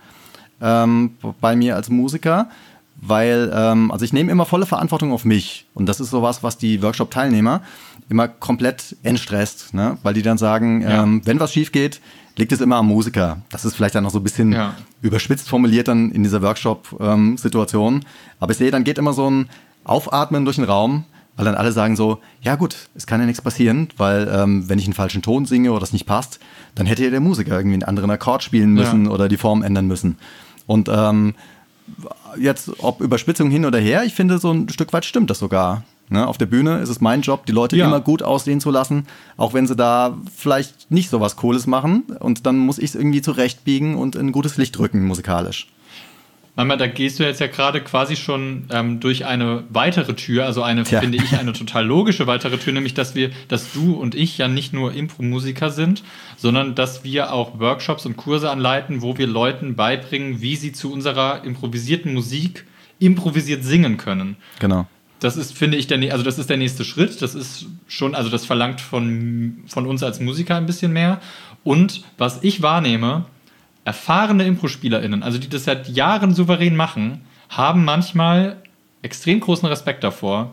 [0.61, 2.49] ähm, bei mir als Musiker.
[2.99, 5.67] Weil, ähm, also ich nehme immer volle Verantwortung auf mich.
[5.75, 7.61] Und das ist sowas, was die Workshop-Teilnehmer
[8.09, 9.99] immer komplett entstresst, ne?
[10.03, 11.03] weil die dann sagen, ja.
[11.03, 12.01] ähm, wenn was schief geht,
[12.37, 13.43] liegt es immer am Musiker.
[13.51, 14.75] Das ist vielleicht dann noch so ein bisschen ja.
[15.03, 17.95] überspitzt formuliert dann in dieser Workshop-Situation.
[17.95, 18.03] Ähm,
[18.41, 19.49] Aber ich sehe, dann geht immer so ein
[19.85, 21.05] Aufatmen durch den Raum
[21.37, 24.79] weil dann alle sagen so, ja gut, es kann ja nichts passieren, weil ähm, wenn
[24.79, 26.41] ich einen falschen Ton singe oder das nicht passt,
[26.75, 29.11] dann hätte ja der Musiker irgendwie einen anderen Akkord spielen müssen ja.
[29.11, 30.17] oder die Form ändern müssen.
[30.67, 31.35] Und ähm,
[32.39, 35.85] jetzt, ob Überspitzung hin oder her, ich finde, so ein Stück weit stimmt das sogar.
[36.09, 36.27] Ne?
[36.27, 37.87] Auf der Bühne ist es mein Job, die Leute ja.
[37.87, 42.05] immer gut aussehen zu lassen, auch wenn sie da vielleicht nicht so was Cooles machen.
[42.21, 45.69] Und dann muss ich es irgendwie zurechtbiegen und in gutes Licht rücken, musikalisch.
[46.57, 50.63] Mama, da gehst du jetzt ja gerade quasi schon ähm, durch eine weitere Tür, also
[50.63, 51.01] eine, Tja.
[51.01, 54.49] finde ich, eine total logische weitere Tür, nämlich dass wir, dass du und ich ja
[54.49, 56.03] nicht nur Impro-Musiker sind,
[56.39, 60.91] sondern dass wir auch Workshops und Kurse anleiten, wo wir Leuten beibringen, wie sie zu
[60.91, 62.65] unserer improvisierten Musik
[62.99, 64.37] improvisiert singen können.
[64.59, 64.87] Genau.
[65.21, 67.21] Das ist, finde ich, der, also das ist der nächste Schritt.
[67.21, 71.21] Das ist schon, also das verlangt von, von uns als Musiker ein bisschen mehr.
[71.65, 73.27] Und was ich wahrnehme,
[73.87, 78.57] erfahrene Impro-SpielerInnen, also die das seit Jahren souverän machen, haben manchmal
[79.03, 80.51] extrem großen Respekt davor,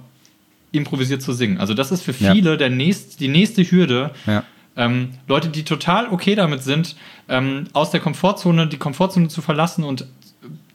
[0.71, 1.57] improvisiert zu singen.
[1.57, 2.55] Also das ist für viele ja.
[2.57, 4.11] der nächst, die nächste Hürde.
[4.27, 4.43] Ja.
[4.75, 6.95] Ähm, Leute, die total okay damit sind,
[7.27, 10.05] ähm, aus der Komfortzone, die Komfortzone zu verlassen und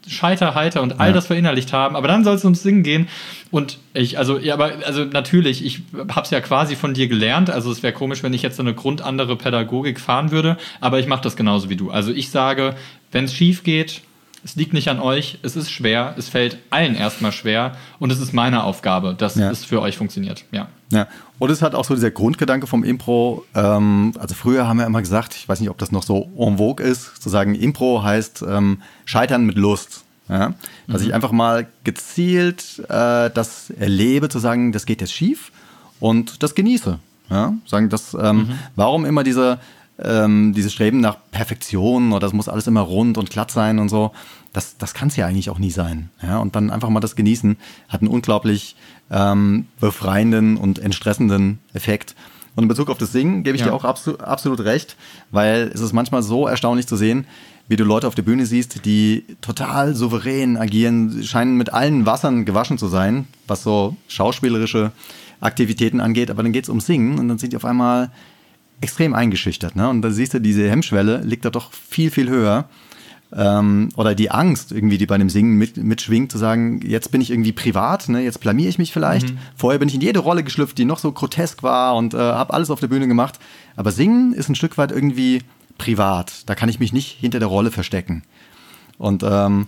[0.07, 1.13] Scheiterheiter und all ja.
[1.13, 3.07] das verinnerlicht haben, aber dann soll es ums Singen gehen.
[3.51, 7.49] Und ich, also, ja, aber, also natürlich, ich habe es ja quasi von dir gelernt.
[7.49, 11.07] Also es wäre komisch, wenn ich jetzt so eine grundandere Pädagogik fahren würde, aber ich
[11.07, 11.89] mache das genauso wie du.
[11.89, 12.75] Also ich sage,
[13.11, 14.01] wenn es schief geht,
[14.43, 18.19] es liegt nicht an euch, es ist schwer, es fällt allen erstmal schwer und es
[18.19, 19.49] ist meine Aufgabe, dass ja.
[19.49, 20.45] es für euch funktioniert.
[20.51, 20.67] Ja.
[20.91, 23.45] Ja, und es hat auch so dieser Grundgedanke vom Impro.
[23.53, 26.57] Ähm, also früher haben wir immer gesagt, ich weiß nicht, ob das noch so en
[26.57, 30.03] vogue ist, zu sagen, Impro heißt ähm, Scheitern mit Lust.
[30.29, 30.53] Ja?
[30.87, 31.07] Dass mhm.
[31.07, 35.51] ich einfach mal gezielt äh, das erlebe, zu sagen, das geht jetzt schief
[35.99, 36.97] und das genieße.
[37.29, 37.53] Ja?
[37.65, 38.59] Sagen, das, ähm, mhm.
[38.75, 39.59] warum immer diese
[40.03, 43.89] ähm, dieses Streben nach Perfektion oder das muss alles immer rund und glatt sein und
[43.89, 44.11] so,
[44.53, 46.09] das, das kann es ja eigentlich auch nie sein.
[46.21, 46.39] Ja?
[46.39, 47.57] Und dann einfach mal das Genießen
[47.87, 48.75] hat einen unglaublich
[49.11, 52.15] ähm, befreienden und entstressenden Effekt.
[52.55, 53.67] Und in Bezug auf das Singen gebe ich ja.
[53.67, 54.97] dir auch absol absolut recht,
[55.31, 57.25] weil es ist manchmal so erstaunlich zu sehen,
[57.67, 62.43] wie du Leute auf der Bühne siehst, die total souverän agieren, scheinen mit allen Wassern
[62.45, 64.91] gewaschen zu sein, was so schauspielerische
[65.39, 68.09] Aktivitäten angeht, aber dann geht es um Singen und dann sind die auf einmal
[68.81, 69.75] extrem eingeschüchtert.
[69.75, 69.89] Ne?
[69.89, 72.69] Und da siehst du, diese Hemmschwelle liegt da doch viel, viel höher.
[73.31, 77.21] Ähm, oder die Angst irgendwie, die bei dem Singen mit, mitschwingt, zu sagen, jetzt bin
[77.21, 78.21] ich irgendwie privat, ne?
[78.21, 79.29] jetzt blamier ich mich vielleicht.
[79.29, 79.37] Mhm.
[79.55, 82.53] Vorher bin ich in jede Rolle geschlüpft, die noch so grotesk war und äh, habe
[82.53, 83.39] alles auf der Bühne gemacht.
[83.75, 85.43] Aber Singen ist ein Stück weit irgendwie
[85.77, 86.49] privat.
[86.49, 88.23] Da kann ich mich nicht hinter der Rolle verstecken.
[88.97, 89.67] Und ähm,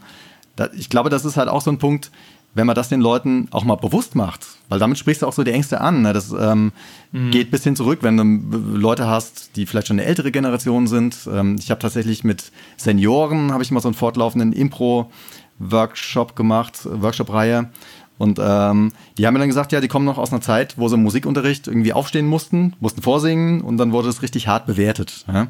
[0.55, 2.11] da, ich glaube, das ist halt auch so ein Punkt,
[2.53, 5.43] wenn man das den Leuten auch mal bewusst macht, weil damit sprichst du auch so
[5.43, 6.01] die Ängste an.
[6.01, 6.13] Ne?
[6.13, 6.73] Das ähm,
[7.11, 7.31] mhm.
[7.31, 11.29] geht bis hin zurück, wenn du Leute hast, die vielleicht schon eine ältere Generation sind.
[11.31, 17.69] Ähm, ich habe tatsächlich mit Senioren, habe ich mal so einen fortlaufenden Impro-Workshop gemacht, Workshop-Reihe.
[18.17, 20.87] Und ähm, die haben mir dann gesagt, ja, die kommen noch aus einer Zeit, wo
[20.87, 25.25] sie im Musikunterricht irgendwie aufstehen mussten, mussten vorsingen und dann wurde es richtig hart bewertet.
[25.27, 25.47] Ja?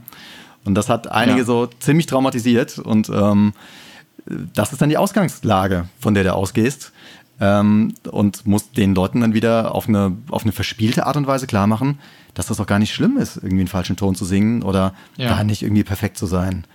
[0.63, 1.45] Und das hat einige ja.
[1.45, 3.53] so ziemlich traumatisiert und ähm,
[4.25, 6.91] das ist dann die Ausgangslage, von der du ausgehst.
[7.39, 11.47] Ähm, und musst den Leuten dann wieder auf eine, auf eine verspielte Art und Weise
[11.47, 11.97] klar machen,
[12.35, 15.29] dass das auch gar nicht schlimm ist, irgendwie einen falschen Ton zu singen oder ja.
[15.29, 16.65] gar nicht irgendwie perfekt zu sein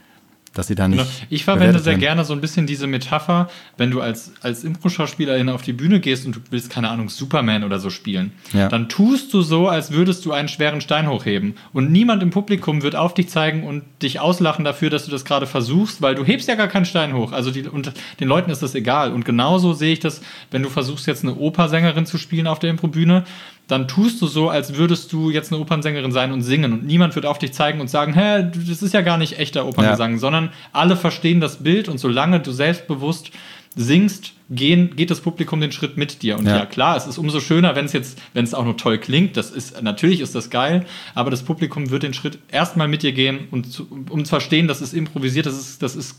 [0.58, 0.98] dass sie da nicht.
[0.98, 1.26] Genau.
[1.30, 5.62] Ich verwende sehr gerne so ein bisschen diese Metapher, wenn du als, als Impro-Schauspielerin auf
[5.62, 8.68] die Bühne gehst und du willst, keine Ahnung, Superman oder so spielen, ja.
[8.68, 11.54] dann tust du so, als würdest du einen schweren Stein hochheben.
[11.72, 15.24] Und niemand im Publikum wird auf dich zeigen und dich auslachen dafür, dass du das
[15.24, 17.32] gerade versuchst, weil du hebst ja gar keinen Stein hoch.
[17.32, 19.12] Also die, und den Leuten ist das egal.
[19.12, 22.70] Und genauso sehe ich das, wenn du versuchst, jetzt eine Opersängerin zu spielen auf der
[22.70, 23.24] Impro-Bühne,
[23.68, 26.72] dann tust du so, als würdest du jetzt eine Opernsängerin sein und singen.
[26.72, 29.66] Und niemand wird auf dich zeigen und sagen, hä, das ist ja gar nicht echter
[29.66, 30.18] Operngesang, ja.
[30.18, 33.32] sondern alle verstehen das Bild und solange du selbstbewusst
[33.74, 36.38] singst, gehen, geht das Publikum den Schritt mit dir.
[36.38, 36.58] Und ja.
[36.58, 39.36] ja, klar, es ist umso schöner, wenn es jetzt, wenn es auch nur toll klingt.
[39.36, 43.12] Das ist, natürlich ist das geil, aber das Publikum wird den Schritt erstmal mit dir
[43.12, 46.16] gehen und zu, um zu verstehen, das ist improvisiert, das ist, das ist,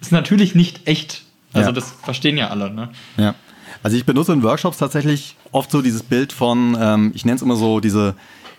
[0.00, 1.22] ist natürlich nicht echt.
[1.52, 1.72] Also ja.
[1.72, 2.90] das verstehen ja alle, ne?
[3.16, 3.34] Ja.
[3.84, 7.42] Also ich benutze in Workshops tatsächlich oft so dieses Bild von, ähm, ich nenne es
[7.42, 8.14] immer so diese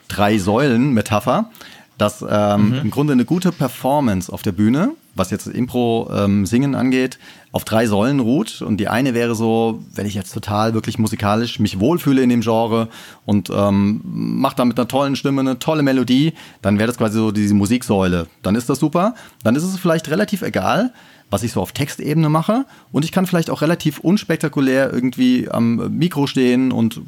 [0.08, 1.50] drei Säulen-Metapher,
[1.98, 2.76] dass ähm, mhm.
[2.76, 7.18] im Grunde eine gute Performance auf der Bühne, was jetzt Impro-Singen ähm, angeht,
[7.52, 8.62] auf drei Säulen ruht.
[8.62, 12.42] Und die eine wäre so, wenn ich jetzt total wirklich musikalisch mich wohlfühle in dem
[12.42, 12.90] Genre
[13.26, 17.18] und ähm, mache da mit einer tollen Stimme eine tolle Melodie, dann wäre das quasi
[17.18, 18.28] so diese Musiksäule.
[18.44, 19.16] Dann ist das super.
[19.44, 20.94] Dann ist es vielleicht relativ egal,
[21.30, 22.66] was ich so auf Textebene mache.
[22.92, 27.02] Und ich kann vielleicht auch relativ unspektakulär irgendwie am Mikro stehen und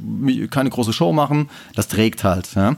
[0.51, 1.49] keine große Show machen.
[1.75, 2.56] Das trägt halt.
[2.56, 2.75] Ja.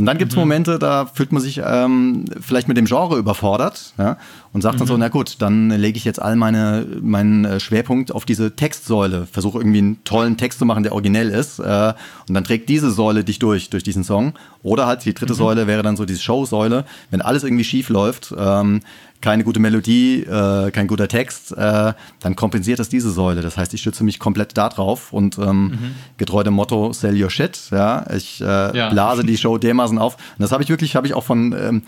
[0.00, 0.42] Und dann gibt es mhm.
[0.42, 4.16] Momente, da fühlt man sich ähm, vielleicht mit dem Genre überfordert ja,
[4.54, 4.78] und sagt mhm.
[4.78, 5.00] dann so, mhm.
[5.00, 9.58] na gut, dann lege ich jetzt all meine, meinen äh, Schwerpunkt auf diese Textsäule, versuche
[9.58, 11.92] irgendwie einen tollen Text zu machen, der originell ist äh,
[12.26, 14.32] und dann trägt diese Säule dich durch, durch diesen Song.
[14.62, 15.38] Oder halt die dritte mhm.
[15.38, 18.80] Säule wäre dann so diese Showsäule, wenn alles irgendwie schief läuft, ähm,
[19.20, 23.42] keine gute Melodie, äh, kein guter Text, äh, dann kompensiert das diese Säule.
[23.42, 25.94] Das heißt, ich stütze mich komplett da drauf und ähm, mhm.
[26.16, 28.90] getreu dem Motto Sell Your Shit, ja, ich äh, ja.
[28.90, 30.14] blase die Show dermaßen auf.
[30.14, 31.82] Und das habe ich wirklich, habe ich auch von ähm,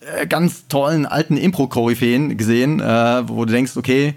[0.00, 4.14] äh, ganz tollen alten Impro-Koryphäen gesehen, äh, wo du denkst, okay,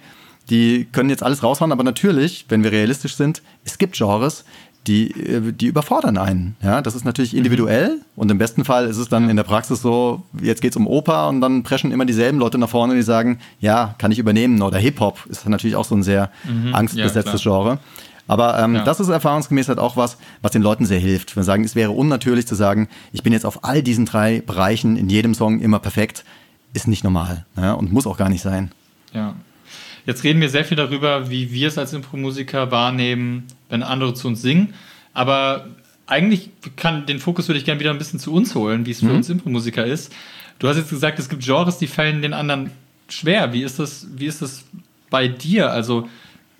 [0.50, 4.44] die können jetzt alles raushauen, aber natürlich, wenn wir realistisch sind, es gibt Genres,
[4.88, 6.56] die, äh, die überfordern einen.
[6.62, 8.02] Ja, das ist natürlich individuell mhm.
[8.16, 10.88] und im besten Fall ist es dann in der Praxis so, jetzt geht es um
[10.88, 14.62] Oper und dann preschen immer dieselben Leute nach vorne, die sagen, ja, kann ich übernehmen.
[14.62, 16.74] Oder Hip-Hop ist natürlich auch so ein sehr mhm.
[16.74, 17.80] angstbesetztes ja, Genre.
[18.28, 18.84] Aber ähm, ja.
[18.84, 21.36] das ist erfahrungsgemäß halt auch was, was den Leuten sehr hilft.
[21.36, 24.96] Wir sagen, es wäre unnatürlich zu sagen, ich bin jetzt auf all diesen drei Bereichen
[24.96, 26.24] in jedem Song immer perfekt.
[26.74, 28.72] Ist nicht normal ja, und muss auch gar nicht sein.
[29.14, 29.36] Ja,
[30.06, 34.28] Jetzt reden wir sehr viel darüber, wie wir es als Impro-Musiker wahrnehmen, wenn andere zu
[34.28, 34.76] uns singen.
[35.14, 35.66] Aber
[36.06, 39.00] eigentlich kann den Fokus würde ich gerne wieder ein bisschen zu uns holen, wie es
[39.00, 39.16] für mhm.
[39.16, 40.14] uns Impro-Musiker ist.
[40.60, 42.70] Du hast jetzt gesagt, es gibt Genres, die fallen den anderen
[43.10, 43.52] schwer.
[43.54, 44.64] Wie ist das, wie ist das
[45.10, 45.72] bei dir?
[45.72, 46.08] Also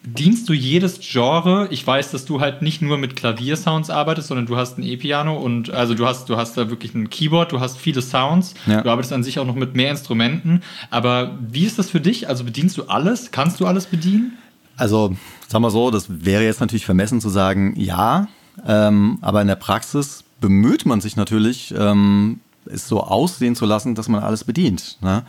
[0.04, 1.68] Dienst du jedes Genre?
[1.70, 5.38] Ich weiß, dass du halt nicht nur mit Klaviersounds arbeitest, sondern du hast ein E-Piano
[5.38, 8.82] und also du hast, du hast da wirklich ein Keyboard, du hast viele Sounds, ja.
[8.82, 10.64] du arbeitest an sich auch noch mit mehr Instrumenten.
[10.90, 12.28] Aber wie ist das für dich?
[12.28, 13.30] Also bedienst du alles?
[13.30, 14.40] Kannst du alles bedienen?
[14.76, 15.16] Also,
[15.52, 18.28] sagen wir so, das wäre jetzt natürlich vermessen zu sagen, ja,
[18.66, 23.96] ähm, aber in der Praxis bemüht man sich natürlich, ähm, es so aussehen zu lassen,
[23.96, 24.98] dass man alles bedient.
[25.02, 25.24] Ne?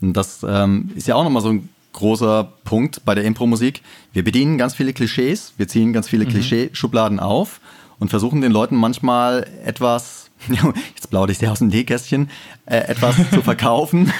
[0.00, 3.82] Und das ähm, ist ja auch nochmal so ein großer Punkt bei der Impro-Musik.
[4.12, 6.30] Wir bedienen ganz viele Klischees, wir ziehen ganz viele mhm.
[6.30, 7.60] Klischeeschubladen auf
[7.98, 12.30] und versuchen den Leuten manchmal etwas, jetzt plaudere ich sehr aus dem Nähkästchen,
[12.66, 14.12] äh, etwas zu verkaufen,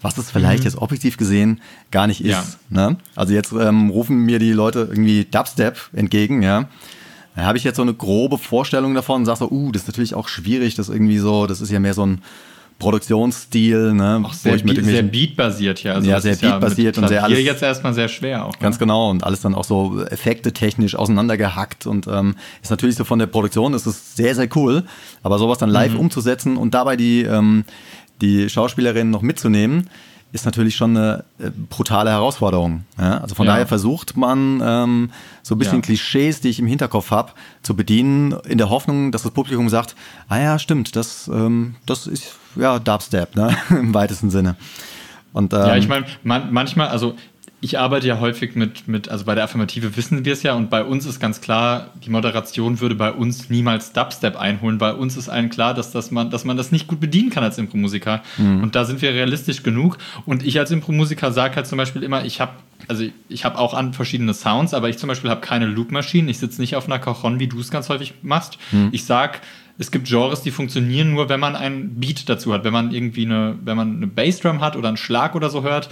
[0.00, 0.64] was es vielleicht mhm.
[0.64, 2.30] jetzt objektiv gesehen gar nicht ist.
[2.70, 2.90] Ja.
[2.90, 2.96] Ne?
[3.14, 6.68] Also jetzt ähm, rufen mir die Leute irgendwie Dubstep entgegen, ja.
[7.34, 9.88] Da habe ich jetzt so eine grobe Vorstellung davon und sage so, uh, das ist
[9.88, 12.22] natürlich auch schwierig, das irgendwie so, das ist ja mehr so ein
[12.82, 14.20] Produktionsstil, ne?
[14.24, 15.94] Auch sehr, Beat, sehr beatbasiert, ja.
[15.94, 17.38] Also ja, sehr beatbasiert ja und sehr alles.
[17.38, 18.58] Hier jetzt erstmal sehr schwer auch.
[18.58, 18.80] Ganz ne?
[18.80, 23.20] genau und alles dann auch so Effekte technisch auseinandergehackt und ähm, ist natürlich so von
[23.20, 24.82] der Produktion ist es sehr, sehr cool,
[25.22, 26.00] aber sowas dann live mhm.
[26.00, 27.64] umzusetzen und dabei die, ähm,
[28.20, 29.88] die Schauspielerinnen noch mitzunehmen,
[30.32, 32.84] ist natürlich schon eine äh, brutale Herausforderung.
[32.98, 33.18] Ja?
[33.18, 33.52] Also von Ja.
[33.52, 35.10] daher versucht man ähm,
[35.42, 35.82] so ein bisschen Ja.
[35.82, 39.94] Klischees, die ich im Hinterkopf habe, zu bedienen, in der Hoffnung, dass das Publikum sagt,
[40.28, 43.56] ah ja, stimmt, das, ähm, das ist ja Dubstep, ne?
[43.70, 44.56] im weitesten Sinne.
[45.32, 47.16] Und, ähm, Ja, ich meine, man, manchmal, also
[47.64, 50.68] ich arbeite ja häufig mit, mit, also bei der Affirmative wissen wir es ja und
[50.68, 54.78] bei uns ist ganz klar, die Moderation würde bei uns niemals Dubstep einholen.
[54.78, 57.44] Bei uns ist allen klar, dass, das man, dass man das nicht gut bedienen kann
[57.44, 58.22] als Impromusiker.
[58.62, 59.98] Und da sind wir realistisch genug.
[60.26, 62.52] Und ich als Impromusiker sage halt zum Beispiel immer, ich habe
[62.88, 66.28] also ich habe auch an verschiedene Sounds, aber ich zum Beispiel habe keine Loop-Maschinen.
[66.28, 68.58] Ich sitze nicht auf einer Cajon, wie du es ganz häufig machst.
[68.90, 69.40] Ich sag,
[69.82, 73.26] es gibt Genres, die funktionieren nur, wenn man einen Beat dazu hat, wenn man irgendwie
[73.26, 75.90] eine, wenn man eine Bassdrum hat oder einen Schlag oder so hört.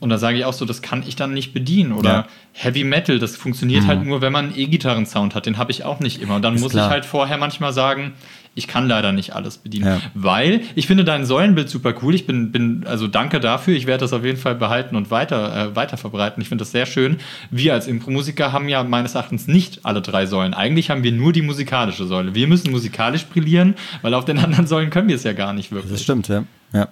[0.00, 1.92] Und da sage ich auch so, das kann ich dann nicht bedienen.
[1.92, 2.26] Oder Ja.
[2.52, 5.46] Heavy Metal, das funktioniert halt nur, wenn man einen E-Gitarren-Sound hat.
[5.46, 6.36] Den habe ich auch nicht immer.
[6.36, 6.86] Und dann Ist muss klar.
[6.86, 8.12] ich halt vorher manchmal sagen,
[8.56, 9.86] ich kann leider nicht alles bedienen.
[9.86, 10.00] Ja.
[10.14, 12.14] Weil ich finde dein Säulenbild super cool.
[12.14, 13.74] Ich bin, bin also danke dafür.
[13.76, 16.40] Ich werde das auf jeden Fall behalten und weiter, äh, weiter verbreiten.
[16.42, 17.16] Ich finde das sehr schön.
[17.50, 20.54] Wir als Impro-Musiker haben ja meines Erachtens nicht alle drei Säulen.
[20.54, 22.34] Eigentlich haben wir nur die musikalische Säule.
[22.34, 25.72] Wir müssen musikalisch brillieren, weil auf den anderen Säulen können wir es ja gar nicht
[25.72, 25.92] wirklich.
[25.92, 26.44] Das stimmt, ja.
[26.72, 26.88] Ja,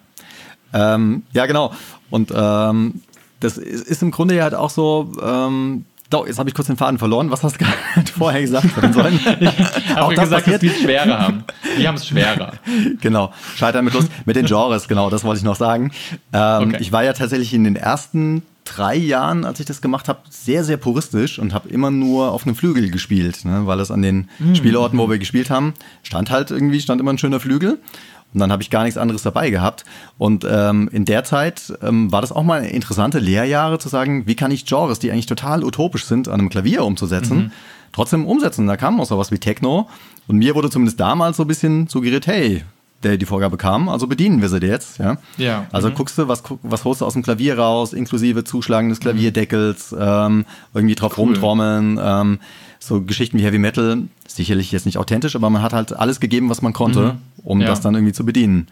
[0.73, 1.73] ähm, ja genau.
[2.11, 3.03] Und ähm,
[3.41, 5.13] das ist, ist im Grunde ja halt auch so.
[5.23, 7.31] Ähm, doch, jetzt habe ich kurz den Faden verloren.
[7.31, 9.19] Was hast du gerade vorher gesagt Säulen?
[9.41, 11.45] Ich habe gesagt, dass die es schwerer haben.
[11.79, 12.53] Die haben es schwerer.
[13.01, 14.11] genau, Scheitern mit Lust.
[14.27, 15.91] Mit den Genres, genau, das wollte ich noch sagen.
[16.33, 16.79] Ähm, Okay.
[16.81, 20.65] Ich war ja tatsächlich in den ersten drei Jahren, als ich das gemacht habe, sehr,
[20.65, 23.63] sehr puristisch und habe immer nur auf einem Flügel gespielt, ne?
[23.67, 24.55] weil es an den Hm.
[24.55, 27.79] Spielorten, wo wir gespielt haben, stand halt irgendwie, stand immer ein schöner Flügel.
[28.35, 29.85] Und dann habe ich gar nichts anderes dabei gehabt.
[30.19, 34.35] Und ähm, in der Zeit ähm, war das auch mal interessante Lehrjahre zu sagen, wie
[34.35, 37.51] kann ich Genres, die eigentlich total utopisch sind, an einem Klavier umzusetzen, Mhm.
[37.93, 38.67] trotzdem umsetzen.
[38.67, 39.89] Da kam auch sowas wie Techno.
[40.29, 42.65] Und mir wurde zumindest damals so ein bisschen suggeriert, hey,
[43.03, 44.99] der die Vorgabe kam, also bedienen wir sie dir jetzt.
[44.99, 45.17] Ja.
[45.37, 45.67] Ja.
[45.73, 45.95] Also Mhm.
[45.95, 50.45] guckst du, was, was holst du aus dem Klavier raus, inklusive Zuschlagen des Klavierdeckels, ähm,
[50.73, 51.25] irgendwie drauf Cool.
[51.25, 52.39] rumtrommeln, ähm,
[52.85, 56.51] so Geschichten wie Heavy Metal, sicherlich jetzt nicht authentisch, aber man hat halt alles gegeben,
[56.51, 57.67] was man konnte, um Ja.
[57.69, 58.67] das dann irgendwie zu bedienen.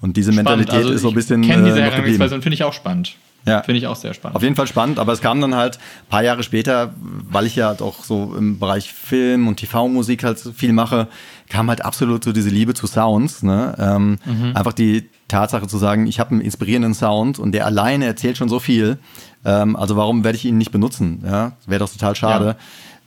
[0.00, 1.42] Und diese Mentalität Also ist so ein bisschen.
[1.42, 3.16] Ich kenne diese äh, Herangehensweise und finde ich auch spannend.
[3.46, 3.62] Ja.
[3.62, 4.36] Finde ich auch sehr spannend.
[4.36, 6.92] Auf jeden Fall spannend, aber es kam dann halt ein paar Jahre später,
[7.30, 11.08] weil ich ja doch so im Bereich Film und TV-Musik halt so viel mache,
[11.48, 13.42] kam halt absolut so diese Liebe zu Sounds.
[13.42, 13.74] Ne?
[13.78, 14.54] Ähm, Mhm.
[14.54, 18.48] Einfach die Tatsache zu sagen, ich habe einen inspirierenden Sound und der alleine erzählt schon
[18.48, 18.98] so viel.
[19.44, 21.22] Ähm, also warum werde ich ihn nicht benutzen?
[21.24, 21.52] Ja?
[21.66, 22.56] Wäre doch total schade, Ja.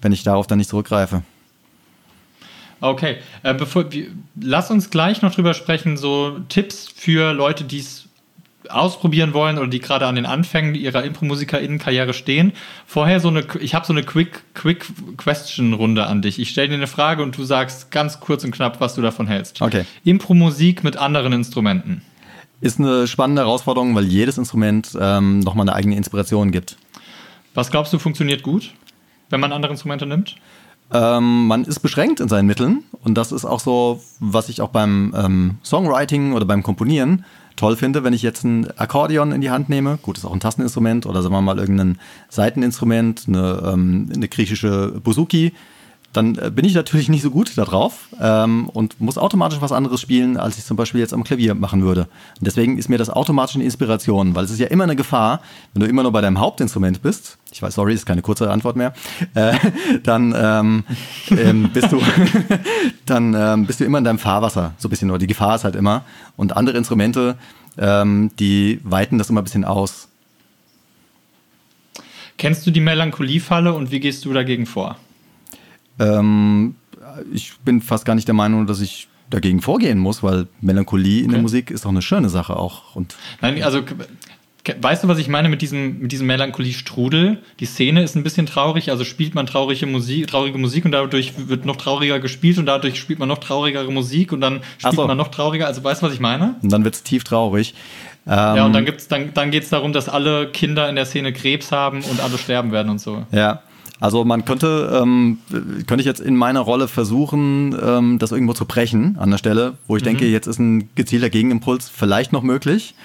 [0.02, 1.24] Wenn ich darauf dann nicht zurückgreife.
[2.82, 3.86] Okay, äh, bevor
[4.40, 8.08] lass uns gleich noch drüber sprechen, so Tipps für Leute, die es
[8.70, 12.54] ausprobieren wollen oder die gerade an den Anfängen ihrer Impro-MusikerInnen-Karriere stehen.
[12.86, 14.86] Vorher so eine, ich habe so eine Quick, Quick
[15.18, 16.40] Question-Runde an dich.
[16.40, 19.28] Ich stelle dir eine Frage und du sagst ganz kurz und knapp, was du davon
[19.28, 19.62] hältst.
[19.62, 19.86] Okay.
[20.04, 22.02] Impro-Musik mit anderen Instrumenten.
[22.62, 26.78] Ist eine spannende Herausforderung, weil jedes Instrument ähm, nochmal eine eigene Inspiration gibt.
[27.54, 28.72] Was glaubst du funktioniert gut,
[29.32, 30.36] wenn man andere Instrumente nimmt?
[30.94, 34.70] Ähm, man ist beschränkt in seinen Mitteln und das ist auch so, was ich auch
[34.70, 37.24] beim ähm, Songwriting oder beim Komponieren
[37.56, 40.40] toll finde, wenn ich jetzt ein Akkordeon in die Hand nehme, gut, ist auch ein
[40.40, 41.98] Tasteninstrument oder sagen wir mal irgendein
[42.30, 45.54] Saiteninstrument, eine, ähm, eine griechische Bouzouki,
[46.14, 49.72] dann äh, bin ich natürlich nicht so gut da drauf ähm, und muss automatisch was
[49.72, 52.02] anderes spielen, als ich zum Beispiel jetzt am Klavier machen würde.
[52.38, 55.42] Und deswegen ist mir das automatisch eine Inspiration, weil es ist ja immer eine Gefahr,
[55.74, 58.76] wenn du immer nur bei deinem Hauptinstrument bist, ich weiß, sorry, ist keine kurze Antwort
[58.76, 58.94] mehr,
[59.36, 59.54] äh,
[60.04, 60.84] dann ähm,
[61.30, 62.02] ähm, bist du
[63.06, 65.64] dann ähm, bist du immer in deinem Fahrwasser, so ein bisschen, oder die Gefahr ist
[65.64, 66.04] halt immer.
[66.36, 67.38] Und andere Instrumente,
[67.78, 70.10] ähm, die weiten das immer ein bisschen aus.
[72.38, 74.98] Kennst du die Melancholiefalle und wie gehst du dagegen vor?
[76.00, 76.76] Ähm,
[77.34, 81.30] ich bin fast gar nicht der Meinung, dass ich dagegen vorgehen muss, weil Melancholie in
[81.30, 81.42] der Okay.
[81.42, 82.96] Musik ist doch eine schöne Sache auch.
[82.96, 83.82] Und Nein, also
[84.80, 87.40] weißt du, was ich meine mit diesem, mit diesem Melancholie-Strudel?
[87.60, 91.34] Die Szene ist ein bisschen traurig, also spielt man traurige Musik, traurige Musik und dadurch
[91.48, 95.08] wird noch trauriger gespielt und dadurch spielt man noch traurigere Musik und dann spielt so.
[95.08, 95.66] man noch trauriger.
[95.68, 96.56] Also weißt du, was ich meine?
[96.62, 97.74] und dann wird es tief traurig.
[98.28, 101.06] Ähm, Ja, und dann gibt's, dann, dann geht es darum, dass alle Kinder in der
[101.06, 103.26] Szene Krebs haben und alle sterben werden und so.
[103.32, 103.64] Ja,
[104.02, 105.38] also man könnte, ähm,
[105.86, 109.78] könnte ich jetzt in meiner Rolle versuchen, ähm, das irgendwo zu brechen an der Stelle,
[109.88, 112.96] wo ich denke, jetzt ist ein gezielter Gegenimpuls vielleicht noch möglich.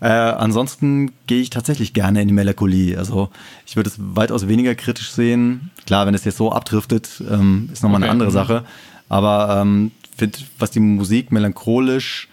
[0.00, 2.98] Äh, ansonsten gehe ich tatsächlich gerne in die Melancholie.
[2.98, 3.30] Also
[3.66, 5.70] ich würde es weitaus weniger kritisch sehen.
[5.86, 8.34] Klar, wenn es jetzt so abdriftet, ähm, ist nochmal Okay, eine andere mhm.
[8.34, 8.64] Sache.
[9.08, 12.28] Aber ähm, finde, was die Musik melancholisch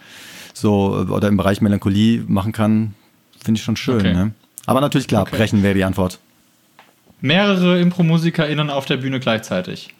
[0.52, 2.94] so oder im Bereich Melancholie machen kann,
[3.42, 4.00] finde ich schon schön.
[4.00, 4.12] Okay.
[4.12, 4.32] Ne?
[4.66, 5.36] Aber natürlich klar, Okay.
[5.36, 6.18] brechen wäre die Antwort.
[7.20, 9.90] Mehrere Impro-MusikerInnen auf der Bühne gleichzeitig.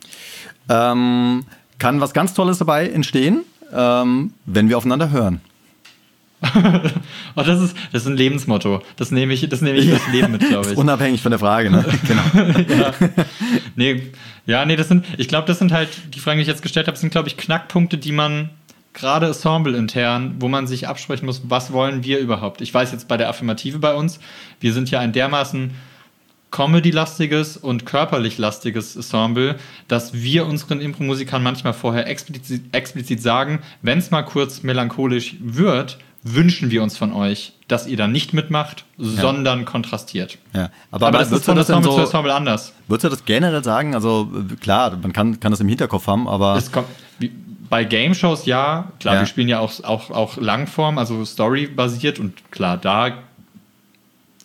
[0.68, 1.44] ähm,
[1.78, 3.42] kann was ganz Tolles dabei entstehen,
[3.74, 5.40] ähm, wenn wir aufeinander hören.
[7.36, 8.82] Oh, das ist, das ist ein Lebensmotto.
[8.96, 10.76] Das nehme ich, das nehme ich fürs Leben mit, glaube ich.
[10.76, 11.84] Unabhängig von der Frage, ne?
[12.06, 12.22] genau.
[12.74, 12.92] ja.
[13.76, 14.10] Nee,
[14.46, 16.88] ja, nee, das sind, ich glaube, das sind halt, die Fragen, die ich jetzt gestellt
[16.88, 18.50] habe, sind, glaube ich, Knackpunkte, die man
[18.94, 22.60] gerade Ensemble intern, wo man sich absprechen muss, was wollen wir überhaupt?
[22.60, 24.18] Ich weiß jetzt bei der Affirmative bei uns,
[24.58, 25.70] wir sind ja ein dermaßen
[26.50, 29.56] Comedy-lastiges und körperlich lastiges Ensemble,
[29.88, 35.98] dass wir unseren Impro-Musikern manchmal vorher explizit, explizit sagen, wenn es mal kurz melancholisch wird,
[36.22, 40.38] wünschen wir uns von euch, dass ihr dann nicht mitmacht, sondern kontrastiert.
[40.54, 40.70] Ja.
[40.90, 42.74] Aber, aber das ist von das Ensemble so, zu Ensemble anders.
[42.88, 43.94] Würdest du das generell sagen?
[43.94, 44.28] Also
[44.60, 47.30] klar, man kann, kann das im Hinterkopf haben, aber Es kommt, wie,
[47.70, 49.20] bei Game Shows ja, klar, Ja.
[49.20, 53.12] wir spielen ja auch, auch, auch Langform, also Story-basiert und klar, da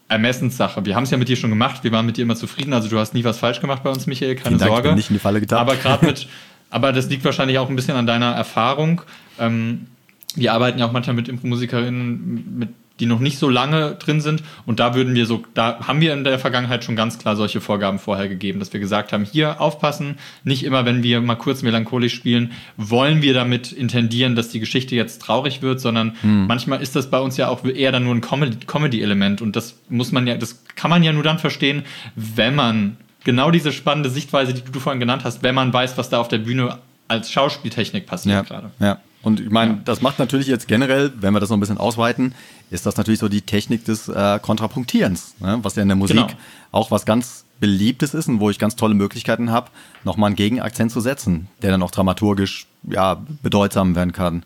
[0.07, 0.85] Ermessenssache.
[0.85, 2.89] Wir haben es ja mit dir schon gemacht, wir waren mit dir immer zufrieden, also
[2.89, 4.89] du hast nie was falsch gemacht bei uns, Michael, keine Dank, ich Sorge.
[4.89, 5.59] bin nicht in die Falle getappt.
[5.59, 6.27] Aber gerade mit,
[6.69, 9.01] aber das liegt wahrscheinlich auch ein bisschen an deiner Erfahrung.
[9.39, 9.87] Ähm,
[10.35, 14.43] wir arbeiten ja auch manchmal mit Impro-Musikerinnen, mit, die noch nicht so lange drin sind.
[14.65, 17.61] Und da würden wir so, da haben wir in der Vergangenheit schon ganz klar solche
[17.61, 21.61] Vorgaben vorher gegeben, dass wir gesagt haben, hier aufpassen, nicht immer, wenn wir mal kurz
[21.61, 26.95] melancholisch spielen, wollen wir damit intendieren, dass die Geschichte jetzt traurig wird, sondern manchmal ist
[26.95, 29.41] das bei uns ja auch eher dann nur ein Comedy- Comedy-Element.
[29.41, 31.83] Und das muss man ja, das kann man ja nur dann verstehen,
[32.15, 36.09] wenn man genau diese spannende Sichtweise, die du vorhin genannt hast, wenn man weiß, was
[36.09, 36.77] da auf der Bühne
[37.07, 38.71] als Schauspieltechnik passiert ja, gerade.
[38.79, 38.99] ja.
[39.25, 39.79] Und ich meine, Ja.
[39.83, 42.33] das macht natürlich jetzt generell, wenn wir das noch ein bisschen ausweiten,
[42.69, 45.59] ist das natürlich so die Technik des äh, Kontrapunktierens, ne?
[45.63, 46.29] was ja in der Musik Genau.
[46.71, 49.71] auch was ganz Beliebtes ist und wo ich ganz tolle Möglichkeiten habe,
[50.03, 54.43] nochmal einen Gegenakzent zu setzen, der dann auch dramaturgisch ja, bedeutsam werden kann.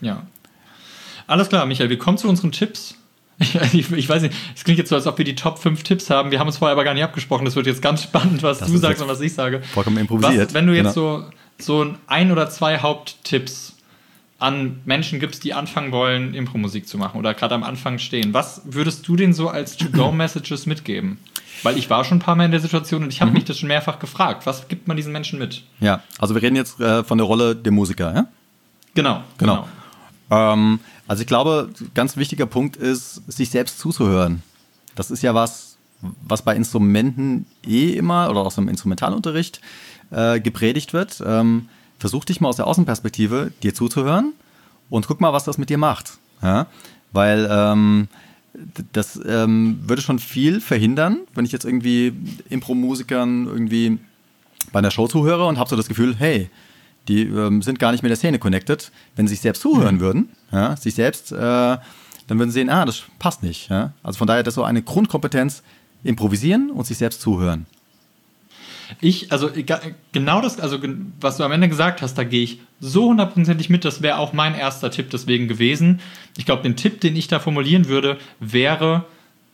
[0.00, 0.22] Ja.
[1.26, 2.94] Alles klar, Michael, wir kommen zu unseren Tipps.
[3.74, 6.08] Ich, ich weiß nicht, es klingt jetzt so, als ob wir die Top 5 Tipps
[6.08, 6.30] haben.
[6.30, 7.44] Wir haben uns vorher aber gar nicht abgesprochen.
[7.44, 9.60] Das wird jetzt ganz spannend, was Das du sagst und was ich sage.
[9.74, 10.46] vollkommen improvisiert.
[10.48, 11.20] Was, wenn du jetzt Genau.
[11.20, 11.24] so,
[11.58, 13.74] so ein oder zwei Haupttipps
[14.38, 18.60] an Menschen gibst, die anfangen wollen, Impro-Musik zu machen oder gerade am Anfang stehen, was
[18.66, 21.16] würdest du denen so als To-Go-Messages mitgeben?
[21.62, 23.24] Weil ich war schon ein paar Mal in der Situation und ich Mhm.
[23.24, 24.44] habe mich das schon mehrfach gefragt.
[24.44, 25.62] Was gibt man diesen Menschen mit?
[25.80, 28.26] Ja, also wir reden jetzt äh, von der Rolle der Musiker, ja?
[28.94, 29.66] Genau, Genau.
[30.30, 34.42] Ähm, also ich glaube, ganz wichtiger Punkt ist, sich selbst zuzuhören.
[34.96, 35.76] Das ist ja was,
[36.22, 39.60] was bei Instrumenten eh immer oder aus dem Instrumentalunterricht
[40.10, 41.22] äh, gepredigt wird.
[41.24, 44.32] Ähm, versuch dich mal aus der Außenperspektive dir zuzuhören
[44.90, 46.18] und guck mal, was das mit dir macht.
[46.42, 46.66] Ja?
[47.12, 48.08] Weil ähm,
[48.92, 52.12] das ähm, würde schon viel verhindern, wenn ich jetzt irgendwie
[52.48, 53.98] Impro-Musikern irgendwie
[54.72, 56.50] bei einer Show zuhöre und habe so das Gefühl, hey,
[57.08, 58.90] die ähm, sind gar nicht mit der Szene connected.
[59.14, 62.84] Wenn sie sich selbst zuhören würden, ja, sich selbst, äh, dann würden sie sehen, ah,
[62.84, 63.70] das passt nicht.
[63.70, 63.92] Ja?
[64.02, 65.62] Also von daher, das ist so eine Grundkompetenz,
[66.02, 67.66] improvisieren und sich selbst zuhören.
[69.00, 69.50] Ich, also
[70.12, 70.78] genau das, also
[71.20, 73.84] was du am Ende gesagt hast, da gehe ich so hundertprozentig mit.
[73.84, 76.00] Das wäre auch mein erster Tipp deswegen gewesen.
[76.36, 79.04] Ich glaube, den Tipp, den ich da formulieren würde, wäre,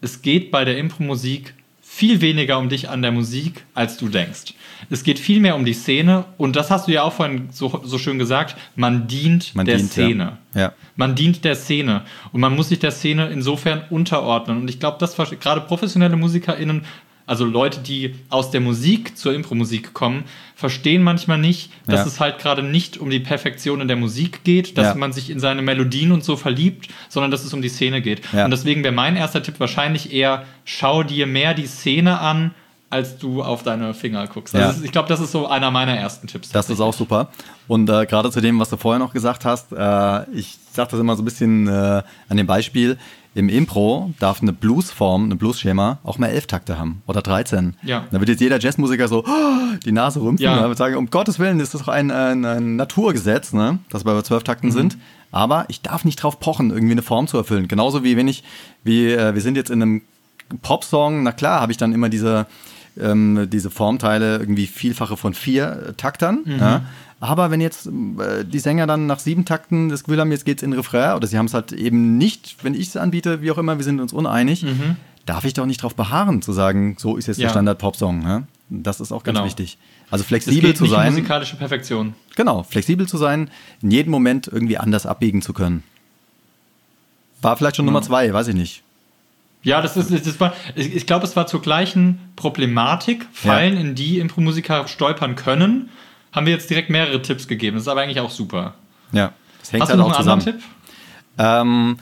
[0.00, 4.54] es geht bei der Impro-Musik viel weniger um dich an der Musik, als du denkst.
[4.88, 7.82] Es geht viel mehr um die Szene und das hast du ja auch vorhin so,
[7.84, 10.06] so schön gesagt, man dient Man der dient, ja.
[10.06, 10.38] Szene.
[10.54, 10.72] Ja.
[10.96, 14.56] Man dient der Szene und man muss sich der Szene insofern unterordnen.
[14.58, 16.84] Und ich glaube, ver- gerade professionelle MusikerInnen,
[17.26, 20.24] also Leute, die aus der Musik zur Impromusik kommen,
[20.56, 22.06] verstehen manchmal nicht, dass Ja.
[22.06, 24.94] es halt gerade nicht um die Perfektion in der Musik geht, dass Ja.
[24.94, 28.22] man sich in seine Melodien und so verliebt, sondern dass es um die Szene geht.
[28.32, 28.44] Ja.
[28.44, 32.52] Und deswegen wäre mein erster Tipp wahrscheinlich eher, schau dir mehr die Szene an,
[32.90, 34.54] als du auf deine Finger guckst.
[34.54, 34.84] Also Ja.
[34.84, 36.50] ich glaube, das ist so einer meiner ersten Tipps.
[36.50, 37.30] Das ist auch super.
[37.66, 41.00] Und äh, gerade zu dem, was du vorher noch gesagt hast, äh, ich sage das
[41.00, 42.98] immer so ein bisschen äh, an dem Beispiel.
[43.34, 47.74] Im Impro darf eine Bluesform, eine Bluesschema auch mal elf Takte haben oder 13.
[47.82, 48.04] Ja.
[48.10, 50.56] Da wird jetzt jeder Jazzmusiker so "Oh", die Nase rümpfen Ja.
[50.60, 50.66] ja.
[50.66, 53.78] und sagen, um Gottes Willen ist das doch ein, ein, ein Naturgesetz, ne?
[53.88, 54.72] dass wir bei zwölf Takten Mhm.
[54.72, 54.98] sind.
[55.30, 57.68] Aber ich darf nicht drauf pochen, irgendwie eine Form zu erfüllen.
[57.68, 58.44] Genauso wie wenn ich,
[58.84, 60.02] wie äh, wir sind jetzt in einem
[60.60, 62.46] Popsong, na klar, habe ich dann immer diese,
[63.00, 66.40] ähm, diese Formteile, irgendwie Vielfache von vier äh, Taktern.
[66.44, 66.82] Ja.
[67.22, 70.60] Aber wenn jetzt äh, die Sänger dann nach sieben Takten das Gefühl haben, jetzt geht's
[70.64, 73.58] in Refrain, oder sie haben es halt eben nicht, wenn ich es anbiete, wie auch
[73.58, 74.66] immer, wir sind uns uneinig,
[75.24, 77.44] darf ich doch nicht darauf beharren, zu sagen, so ist jetzt Ja.
[77.44, 78.22] der Standard-Popsong.
[78.22, 78.42] Ja.
[78.70, 79.46] Das ist auch ganz Genau.
[79.46, 79.78] wichtig.
[80.10, 81.12] Also flexibel zu sein.
[81.12, 82.14] musikalische Perfektion.
[82.34, 83.50] Genau, flexibel zu sein,
[83.82, 85.84] in jedem Moment irgendwie anders abbiegen zu können.
[87.40, 88.82] War vielleicht schon Nummer zwei, weiß ich nicht.
[89.62, 93.80] Ja, das ist, das war, ich, ich glaube, es war zur gleichen Problematik, Fallen, Ja.
[93.80, 95.88] in die Impromusiker stolpern können.
[96.32, 97.76] Haben wir jetzt direkt mehrere Tipps gegeben.
[97.76, 98.74] Das ist aber eigentlich auch super.
[99.12, 100.42] Ja, das hängt Hast halt du noch auch einen zusammen.
[100.42, 100.62] Tipp?
[101.38, 101.98] Ähm,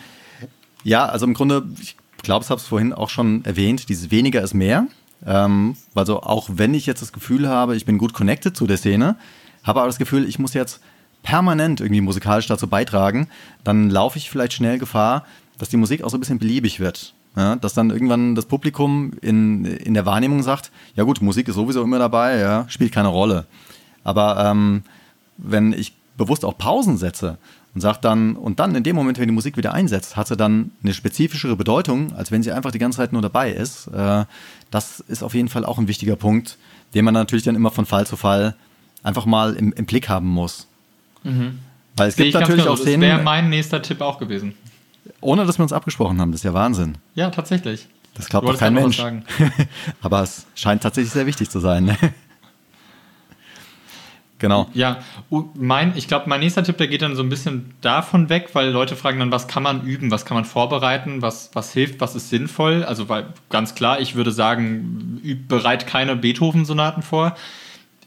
[0.84, 4.42] ja, also im Grunde, ich glaube, ich habe es vorhin auch schon erwähnt, dieses weniger
[4.42, 4.86] ist mehr.
[5.26, 8.76] Ähm, also auch wenn ich jetzt das Gefühl habe, ich bin gut connected zu der
[8.76, 9.16] Szene,
[9.64, 10.80] habe aber das Gefühl, ich muss jetzt
[11.22, 13.28] permanent irgendwie musikalisch dazu beitragen,
[13.64, 15.24] dann laufe ich vielleicht schnell Gefahr,
[15.58, 17.14] dass die Musik auch so ein bisschen beliebig wird.
[17.36, 21.54] Ja, dass dann irgendwann das Publikum in, in der Wahrnehmung sagt, ja gut, Musik ist
[21.54, 23.46] sowieso immer dabei, ja, spielt keine Rolle.
[24.04, 24.82] Aber ähm,
[25.36, 27.38] wenn ich bewusst auch Pausen setze
[27.74, 30.36] und sage dann, und dann in dem Moment, wenn die Musik wieder einsetzt, hat sie
[30.36, 33.86] dann eine spezifischere Bedeutung, als wenn sie einfach die ganze Zeit nur dabei ist.
[33.88, 34.24] Äh,
[34.70, 36.58] das ist auf jeden Fall auch ein wichtiger Punkt,
[36.94, 38.54] den man natürlich dann immer von Fall zu Fall
[39.02, 40.66] einfach mal im, im Blick haben muss.
[41.22, 41.58] Mhm.
[41.96, 42.74] Weil es Sehe gibt natürlich genau.
[42.74, 44.54] auch Das wäre Szenen, mein nächster Tipp auch gewesen.
[45.20, 46.98] ohne dass wir uns abgesprochen haben, das ist ja Wahnsinn.
[47.14, 47.86] Ja, tatsächlich.
[48.14, 49.02] Das glaubt doch kein Mensch.
[50.02, 51.84] Aber es scheint tatsächlich sehr wichtig zu sein.
[51.84, 51.96] Ne?
[54.40, 54.68] Genau.
[54.74, 54.98] Ja,
[55.54, 58.70] mein, ich glaube, mein nächster Tipp, der geht dann so ein bisschen davon weg, weil
[58.70, 62.16] Leute fragen dann, was kann man üben, was kann man vorbereiten, was, was hilft, was
[62.16, 62.82] ist sinnvoll.
[62.82, 67.36] Also, weil ganz klar, ich würde sagen, üb bereit keine Beethoven-Sonaten vor.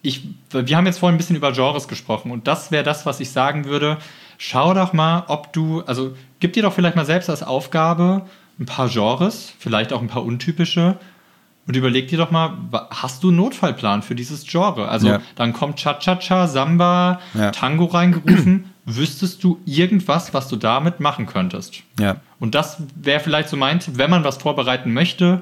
[0.01, 3.21] Ich, wir haben jetzt vorhin ein bisschen über Genres gesprochen und das wäre das, was
[3.21, 3.97] ich sagen würde.
[4.37, 8.25] Schau doch mal, ob du, also gib dir doch vielleicht mal selbst als Aufgabe
[8.59, 10.97] ein paar Genres, vielleicht auch ein paar untypische
[11.67, 12.57] und überleg dir doch mal,
[12.89, 14.87] hast du einen Notfallplan für dieses Genre?
[14.89, 15.21] Also Ja.
[15.35, 17.51] dann kommt Cha-Cha-Cha, Samba, Ja.
[17.51, 18.65] Tango reingerufen.
[18.85, 21.75] Wüsstest du irgendwas, was du damit machen könntest?
[21.99, 22.17] Ja.
[22.41, 25.41] Und das wäre vielleicht so mein Tipp, wenn man was vorbereiten möchte,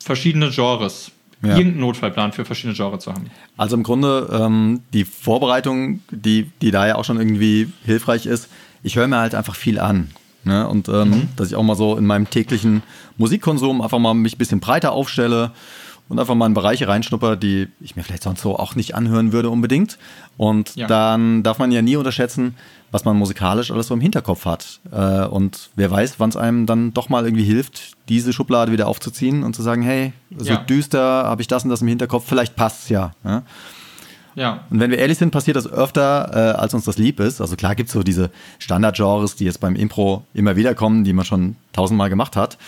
[0.00, 1.10] verschiedene Genres.
[1.42, 1.50] Ja.
[1.50, 3.30] Irgendeinen Notfallplan für verschiedene Genres zu haben.
[3.56, 8.48] Also im Grunde ähm, die Vorbereitung, die, die da ja auch schon irgendwie hilfreich ist,
[8.82, 10.10] ich höre mir halt einfach viel an.
[10.46, 10.66] Ne?
[10.68, 12.82] Und ähm, dass ich auch mal so in meinem täglichen
[13.18, 15.50] Musikkonsum einfach mal mich ein bisschen breiter aufstelle
[16.08, 19.32] und einfach mal in Bereiche reinschnupper, die ich mir vielleicht sonst so auch nicht anhören
[19.32, 19.98] würde unbedingt.
[20.36, 20.86] Und Ja.
[20.86, 22.54] dann darf man ja nie unterschätzen,
[22.92, 24.78] was man musikalisch alles so im Hinterkopf hat.
[24.92, 28.86] Äh, und wer weiß, wann es einem dann doch mal irgendwie hilft, diese Schublade wieder
[28.86, 30.58] aufzuziehen und zu sagen, hey, so Ja.
[30.58, 33.12] düster habe ich das und das im Hinterkopf, vielleicht passt's ja.
[34.36, 37.40] Ja, Und wenn wir ehrlich sind, passiert das öfter, äh, als uns das lieb ist.
[37.40, 41.14] Also klar gibt es so diese Standardgenres, die jetzt beim Impro immer wieder kommen, die
[41.14, 42.58] man schon tausendmal gemacht hat,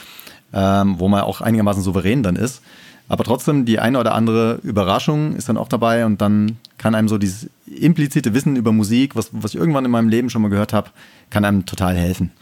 [0.54, 2.62] ähm, wo man auch einigermaßen souverän dann ist.
[3.10, 7.08] Aber trotzdem, die eine oder andere Überraschung ist dann auch dabei und dann kann einem
[7.08, 10.48] so dieses implizite Wissen über Musik, was, was ich irgendwann in meinem Leben schon mal
[10.48, 10.90] gehört habe,
[11.28, 12.32] kann einem total helfen.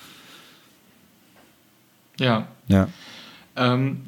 [2.18, 2.47] ja.
[2.68, 2.89] Ja.
[3.57, 4.03] Ähm,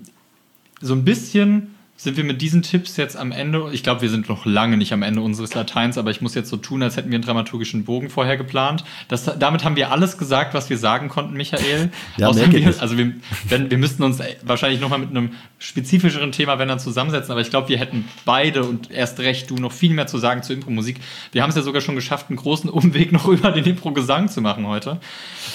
[0.80, 3.70] so ein bisschen sind wir mit diesen Tipps jetzt am Ende.
[3.72, 6.48] Ich glaube, wir sind noch lange nicht am Ende unseres Lateins, aber ich muss jetzt
[6.48, 8.84] so tun, als hätten wir einen dramaturgischen Bogen vorher geplant.
[9.08, 11.90] Das, damit haben wir alles gesagt, was wir sagen konnten, Michael.
[12.16, 13.14] Ja, Außer wir, also wir,
[13.48, 17.50] wenn, wir müssten uns wahrscheinlich nochmal mit einem spezifischeren Thema, wenn dann zusammensetzen, aber ich
[17.50, 21.00] glaube, wir hätten beide und erst recht du noch viel mehr zu sagen zur Impro-Musik.
[21.32, 24.40] Wir haben es ja sogar schon geschafft, einen großen Umweg noch über den Impro-Gesang zu
[24.40, 25.00] machen heute.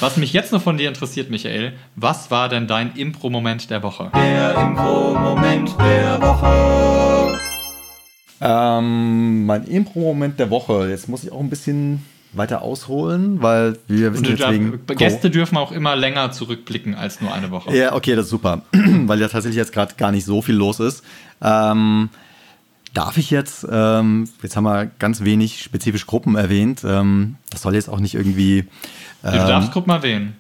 [0.02, 4.12] Was mich jetzt noch von dir interessiert, Michael, was war denn dein Impro-Moment der Woche?
[4.14, 6.33] Der Impro-Moment der Woche.
[8.42, 10.90] Ähm, mein Impro-Moment der Woche.
[10.90, 12.04] Jetzt muss ich auch ein bisschen
[12.34, 17.34] weiter ausholen, weil wir wissen jetzt wegen Gäste dürfen auch immer länger zurückblicken als nur
[17.34, 17.76] eine Woche.
[17.76, 20.80] Ja, okay, das ist super, weil ja tatsächlich jetzt gerade gar nicht so viel los
[20.80, 21.04] ist.
[21.42, 22.10] Ähm,
[22.94, 27.76] darf ich jetzt, ähm, jetzt haben wir ganz wenig spezifische Gruppen erwähnt, ähm, das soll
[27.76, 28.66] jetzt auch nicht irgendwie,
[29.22, 30.36] du darfst ähm, Gruppen erwähnen.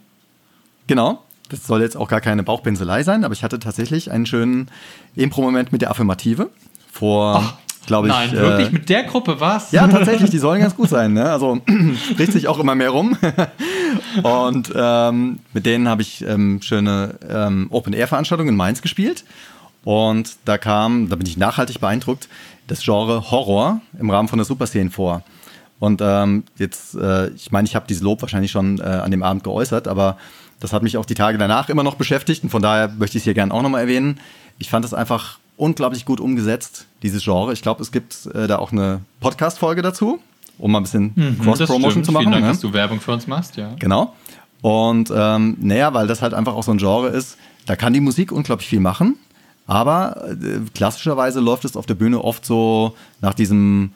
[0.87, 1.23] genau,
[1.53, 4.69] das soll jetzt auch gar keine Bauchpinselei sein, aber ich hatte tatsächlich einen schönen
[5.15, 6.49] Impro-Moment mit der Affirmative
[6.91, 9.71] vor, glaube ich, Nein, äh, wirklich mit der Gruppe was?
[9.71, 11.13] ja, tatsächlich, die sollen ganz gut sein.
[11.13, 11.31] Ne?
[11.31, 11.61] Also
[12.11, 13.17] spricht sich auch immer mehr rum.
[14.23, 19.23] Und ähm, mit denen habe ich ähm, schöne ähm, Open-Air-Veranstaltungen in Mainz gespielt.
[19.83, 22.29] Und da kam, da bin ich nachhaltig beeindruckt,
[22.67, 25.23] das Genre Horror im Rahmen von der Superszene vor.
[25.79, 29.21] Und ähm, jetzt, äh, ich meine, ich habe dieses Lob wahrscheinlich schon äh, an dem
[29.21, 30.17] Abend geäußert, aber
[30.59, 33.21] das hat mich auch die Tage danach immer noch beschäftigt und von daher möchte ich
[33.21, 34.19] es hier gerne auch nochmal erwähnen.
[34.59, 37.53] Ich fand es einfach unglaublich gut umgesetzt, dieses Genre.
[37.53, 40.19] Ich glaube, es gibt äh, da auch eine Podcast-Folge dazu,
[40.57, 42.23] um mal ein bisschen Mhm, das Cross-Promotion zu machen.
[42.23, 42.51] Vielen Dank, ne?
[42.51, 43.73] dass du Werbung für uns machst, ja.
[43.79, 44.13] Genau.
[44.61, 47.99] Und ähm, naja, weil das halt einfach auch so ein Genre ist, da kann die
[47.99, 49.17] Musik unglaublich viel machen,
[49.67, 53.91] aber äh, klassischerweise läuft es auf der Bühne oft so nach diesem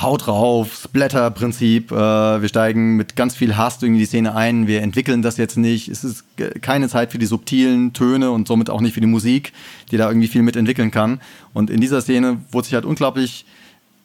[0.00, 4.82] Haut drauf, Splatter-Prinzip, äh, wir steigen mit ganz viel Hass in die Szene ein, wir
[4.82, 6.24] entwickeln das jetzt nicht, es ist
[6.62, 9.52] keine Zeit für die subtilen Töne und somit auch nicht für die Musik,
[9.90, 11.20] die da irgendwie viel mitentwickeln kann.
[11.52, 13.44] Und in dieser Szene wurde sich halt unglaublich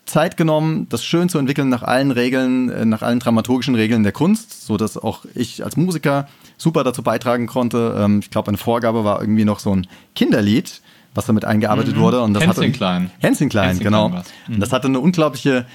[0.06, 4.12] Zeit genommen, das schön zu entwickeln nach allen Regeln, äh, nach allen dramaturgischen Regeln der
[4.12, 6.28] Kunst, so dass auch ich als Musiker
[6.58, 7.96] super dazu beitragen konnte.
[8.00, 10.82] Ähm, ich glaube, eine Vorgabe war irgendwie noch so ein Kinderlied,
[11.14, 12.22] was damit eingearbeitet wurde.
[12.22, 13.12] Und das hatte, Klein.
[13.20, 14.10] Hänschen Klein, Hänschen genau.
[14.10, 14.24] Klein.
[14.48, 14.54] Mhm.
[14.56, 15.66] Und das hatte eine unglaubliche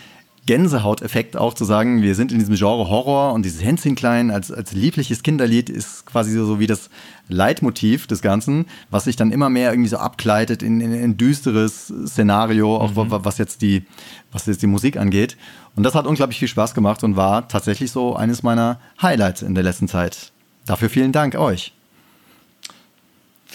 [0.49, 4.51] Gänsehauteffekt auch zu sagen, wir sind in diesem Genre Horror und dieses Hänschen klein als,
[4.51, 6.89] als liebliches Kinderlied ist quasi so, wie das
[7.29, 11.93] Leitmotiv des Ganzen, was sich dann immer mehr irgendwie so abgleitet in, in ein düsteres
[12.07, 13.11] Szenario, auch mhm.
[13.11, 13.85] was jetzt die,
[14.33, 15.37] was jetzt die Musik angeht.
[15.77, 19.55] Und das hat unglaublich viel Spaß gemacht und war tatsächlich so eines meiner Highlights in
[19.55, 20.33] der letzten Zeit.
[20.65, 21.75] Dafür vielen Dank euch.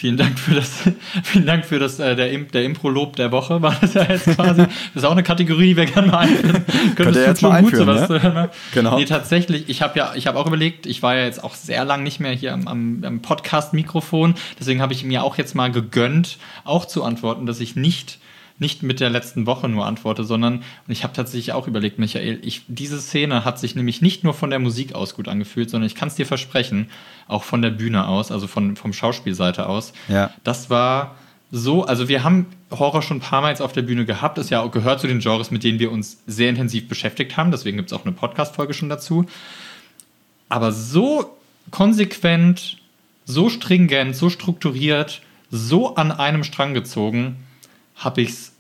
[0.04, 0.84] Vielen Dank für das,
[1.24, 4.64] vielen Dank für das, äh, der, der Impro-Lob der Woche war das ja jetzt quasi.
[4.94, 6.66] Das ist auch eine Kategorie, die wir gerne mal einführen.
[6.98, 8.30] Könnt ihr jetzt mal einführen, gut, sowas, ja?
[8.30, 8.50] ne?
[8.74, 8.98] Genau.
[8.98, 11.86] Nee, tatsächlich, ich habe ja, ich habe auch überlegt, ich war ja jetzt auch sehr
[11.86, 15.72] lang nicht mehr hier am, am, am Podcast-Mikrofon, deswegen habe ich mir auch jetzt mal
[15.72, 18.20] gegönnt, auch zu antworten, dass ich nicht
[18.64, 22.40] nicht mit der letzten Woche nur antworte, sondern und ich habe tatsächlich auch überlegt, Michael,
[22.42, 25.86] ich, diese Szene hat sich nämlich nicht nur von der Musik aus gut angefühlt, sondern
[25.86, 26.90] ich kann es dir versprechen,
[27.28, 29.92] auch von der Bühne aus, also von, vom Schauspielseite aus.
[30.08, 30.34] Ja.
[30.46, 31.16] Das war
[31.52, 34.40] so, also wir haben Horror schon ein paar Mal jetzt auf der Bühne gehabt.
[34.40, 37.52] Das ja auch gehört zu den Genres, mit denen wir uns sehr intensiv beschäftigt haben.
[37.52, 39.26] Deswegen gibt es auch eine Podcast-Folge schon dazu.
[40.50, 41.38] Aber so
[41.70, 42.78] konsequent,
[43.26, 47.36] so stringent, so strukturiert, so an einem Strang gezogen,
[47.96, 48.53] habe ich es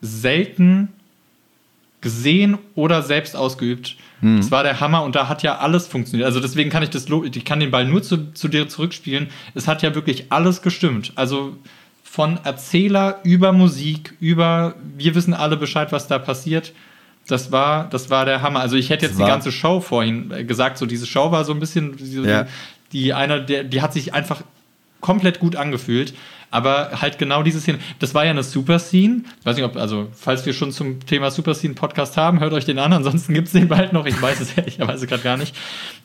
[0.00, 0.88] selten
[2.00, 3.96] gesehen oder selbst ausgeübt.
[4.20, 4.38] Mhm.
[4.38, 6.26] Das war der Hammer und da hat ja alles funktioniert.
[6.26, 9.28] Also deswegen kann ich das, ich kann den Ball nur zu, zu dir zurückspielen.
[9.54, 11.12] Es hat ja wirklich alles gestimmt.
[11.16, 11.56] Also
[12.04, 16.72] von Erzähler über Musik, über wir wissen alle Bescheid, was da passiert.
[17.26, 18.60] Das war, das war der Hammer.
[18.60, 21.52] Also ich hätte jetzt die ganze Show vorhin äh, gesagt, so diese Show war so
[21.52, 22.46] ein bisschen, die, ja.
[22.92, 24.42] die einer, der, die hat sich einfach
[25.00, 26.14] komplett gut angefühlt.
[26.50, 29.22] Aber halt genau diese Szene, das war ja eine Super Scene.
[29.40, 32.52] Ich weiß nicht, ob, also, falls wir schon zum Thema Super Scene Podcast haben, hört
[32.52, 32.92] euch den an.
[32.92, 34.06] Ansonsten gibt es den bald noch.
[34.06, 35.54] Ich weiß es ehrlicherweise gerade gar nicht.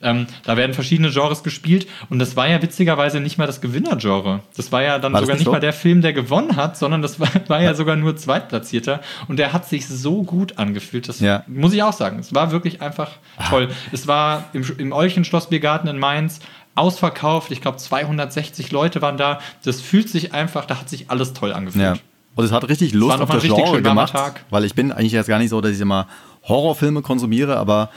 [0.01, 1.87] Ähm, da werden verschiedene Genres gespielt.
[2.09, 4.41] Und das war ja witzigerweise nicht mal das Gewinnergenre.
[4.55, 5.51] Das war ja dann war sogar nicht so?
[5.51, 9.01] mal der Film, der gewonnen hat, sondern das war, war ja sogar nur Zweitplatzierter.
[9.27, 11.07] Und der hat sich so gut angefühlt.
[11.07, 11.43] Das ja.
[11.47, 12.19] muss ich auch sagen.
[12.19, 13.49] Es war wirklich einfach ah.
[13.49, 13.69] toll.
[13.91, 16.39] Es war im, im Olchen Schlossbiergarten in Mainz
[16.75, 17.51] ausverkauft.
[17.51, 19.39] Ich glaube, 260 Leute waren da.
[19.63, 21.83] Das fühlt sich einfach, da hat sich alles toll angefühlt.
[21.83, 21.95] Ja.
[22.35, 24.43] Und es hat richtig Lust auf das Genre gemacht, Tag.
[24.49, 26.07] weil ich bin eigentlich jetzt gar nicht so, dass ich immer
[26.47, 27.89] Horrorfilme konsumiere, aber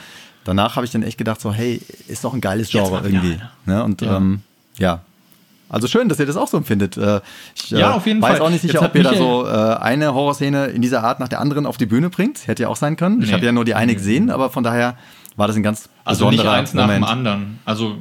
[0.43, 3.39] danach habe ich dann echt gedacht so, hey, ist doch ein geiles Genre irgendwie.
[3.65, 3.83] Ne?
[3.83, 4.17] Und ja.
[4.17, 4.41] Ähm,
[4.77, 5.01] ja.
[5.69, 6.95] Also schön, dass ihr das auch so empfindet.
[6.97, 7.19] Äh,
[7.55, 8.41] ich ja, auf jeden weiß Fall.
[8.41, 11.41] auch nicht sicher, ob ihr da so äh, eine Horrorszene in dieser Art nach der
[11.41, 12.47] anderen auf die Bühne bringt.
[12.47, 13.19] Hätte ja auch sein können.
[13.19, 13.25] Nee.
[13.25, 14.97] Ich habe ja nur die eine gesehen, aber von daher
[15.35, 17.01] war das ein ganz also besonderer Also nicht eins Moment.
[17.01, 17.59] nach dem anderen.
[17.65, 17.97] Also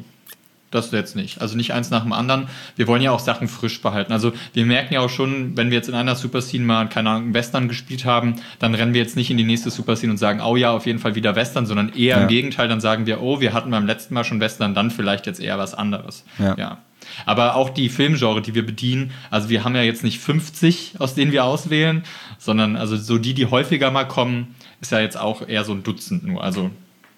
[0.70, 1.40] das jetzt nicht.
[1.40, 2.48] Also nicht eins nach dem anderen.
[2.74, 4.12] Wir wollen ja auch Sachen frisch behalten.
[4.12, 7.10] Also wir merken ja auch schon, wenn wir jetzt in einer Super Scene mal, keine
[7.10, 10.18] Ahnung, Western gespielt haben, dann rennen wir jetzt nicht in die nächste Super Scene und
[10.18, 12.22] sagen, oh ja, auf jeden Fall wieder Western, sondern eher ja.
[12.22, 15.26] im Gegenteil, dann sagen wir, oh, wir hatten beim letzten Mal schon Western, dann vielleicht
[15.26, 16.24] jetzt eher was anderes.
[16.38, 16.56] Ja.
[16.56, 16.78] ja.
[17.24, 21.14] Aber auch die Filmgenre, die wir bedienen, also wir haben ja jetzt nicht 50, aus
[21.14, 22.02] denen wir auswählen,
[22.38, 25.84] sondern also so die, die häufiger mal kommen, ist ja jetzt auch eher so ein
[25.84, 26.42] Dutzend nur.
[26.42, 26.70] Also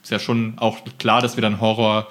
[0.03, 2.09] ist ja schon auch klar, dass wir dann Horror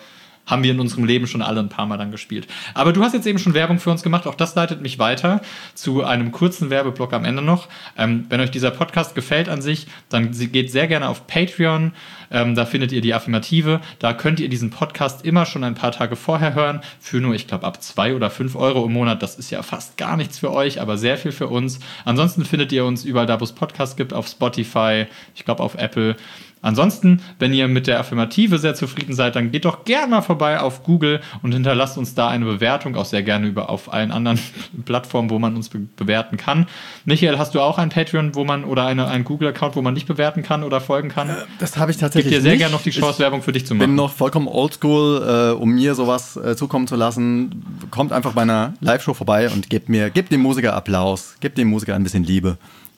[0.48, 2.48] haben wir in unserem Leben schon alle ein paar Mal dann gespielt.
[2.74, 4.26] Aber du hast jetzt eben schon Werbung für uns gemacht.
[4.26, 5.42] Auch das leitet mich weiter
[5.76, 7.68] zu einem kurzen Werbeblock am Ende noch.
[7.98, 11.92] Ähm, wenn euch dieser Podcast gefällt an sich, dann geht sehr gerne auf Patreon.
[12.32, 13.82] Ähm, da findet ihr die Affirmative.
[14.00, 16.82] Da könnt ihr diesen Podcast immer schon ein paar Tage vorher hören.
[17.00, 19.22] Für nur, ich glaube, ab zwei oder fünf Euro im Monat.
[19.22, 21.80] Das ist ja fast gar nichts für euch, aber sehr viel für uns.
[22.06, 25.76] Ansonsten findet ihr uns überall da, wo es Podcasts gibt, auf Spotify, ich glaube auf
[25.76, 26.16] Apple.
[26.62, 30.60] Ansonsten, wenn ihr mit der Affirmative sehr zufrieden seid, dann geht doch gerne mal vorbei
[30.60, 34.40] auf Google und hinterlasst uns da eine Bewertung, auch sehr gerne über auf allen anderen
[34.86, 36.68] Plattformen, wo man uns be bewerten kann.
[37.06, 40.08] Michael, hast du auch ein Patreon, wo man oder eine, einen Google-Account, wo man nicht
[40.08, 41.30] bewerten kann oder folgen kann?
[41.30, 42.34] Äh, das habe ich tatsächlich.
[42.34, 43.84] Gib dir sehr gerne noch die Chance, ich Werbung für dich zu machen.
[43.84, 47.64] Ich bin noch vollkommen oldschool, äh, um mir sowas äh, zukommen zu lassen.
[47.92, 51.70] Kommt einfach bei einer Live-Show vorbei und gebt mir, gebt dem Musiker Applaus, gebt dem
[51.70, 52.58] Musiker ein bisschen Liebe.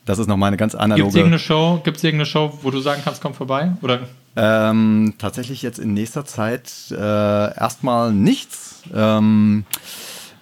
[0.10, 1.04] Das ist nochmal eine ganz analoge...
[1.04, 3.74] Gibt es irgendeine Show, gibt's irgendeine Show, wo du sagen kannst, komm vorbei?
[3.84, 4.00] Oder?
[4.36, 8.82] Ähm, tatsächlich jetzt in nächster Zeit äh, erstmal nichts.
[8.92, 9.66] Ähm,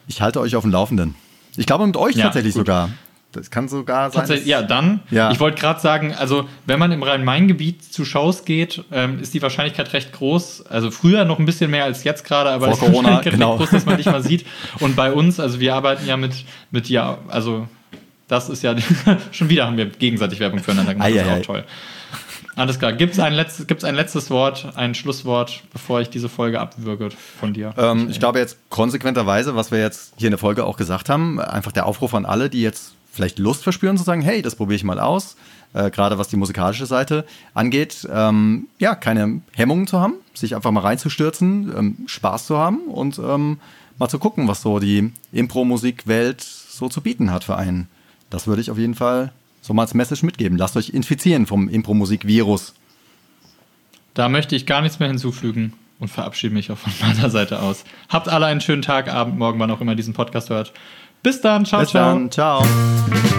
[0.07, 1.15] ich halte euch auf dem Laufenden.
[1.57, 2.61] Ich glaube mit euch ja, tatsächlich gut.
[2.65, 2.91] sogar.
[3.33, 4.39] Das kann sogar sein.
[4.45, 5.01] Ja, dann.
[5.11, 5.31] Ja.
[5.31, 9.41] Ich wollte gerade sagen, also wenn man im Rhein-Main-Gebiet zu Shows geht, ähm, ist die
[9.41, 10.67] Wahrscheinlichkeit recht groß.
[10.67, 13.57] Also früher noch ein bisschen mehr als jetzt gerade, aber Vor Corona, genau.
[13.57, 14.45] groß, dass man dich mal sieht.
[14.79, 17.67] Und bei uns, also wir arbeiten ja mit, mit ja, also
[18.27, 18.75] das ist ja
[19.31, 21.09] schon wieder haben wir gegenseitig Werbung füreinander gemacht.
[21.15, 21.63] das ist auch toll.
[22.57, 22.91] Alles klar.
[22.93, 27.09] Gibt es ein, letztes, gibt's ein letztes Wort, ein Schlusswort, bevor ich diese Folge abwürge
[27.11, 27.73] von dir?
[27.77, 31.39] Ähm, ich glaube jetzt konsequenterweise, was wir jetzt hier in der Folge auch gesagt haben,
[31.39, 34.75] einfach der Aufruf an alle, die jetzt vielleicht Lust verspüren zu sagen, hey, das probiere
[34.75, 35.35] ich mal aus.
[35.73, 40.71] Äh, gerade was die musikalische Seite angeht, ähm, ja, keine Hemmungen zu haben, sich einfach
[40.71, 43.59] mal reinzustürzen, ähm, Spaß zu haben und ähm,
[43.99, 47.87] mal zu gucken, was so die Impro-Musikwelt so zu bieten hat für einen.
[48.29, 50.57] Das würde ich auf jeden Fall so mal als Message mitgeben.
[50.57, 52.73] Lasst euch infizieren vom Impro-Musik-Virus.
[54.13, 57.83] Da möchte ich gar nichts mehr hinzufügen und verabschiede mich auch von meiner Seite aus.
[58.09, 60.73] Habt alle einen schönen Tag, Abend, Morgen, wann auch immer diesen Podcast hört.
[61.23, 62.13] Bis dann, ciao, Bis ciao.
[62.13, 63.36] dann, ciao.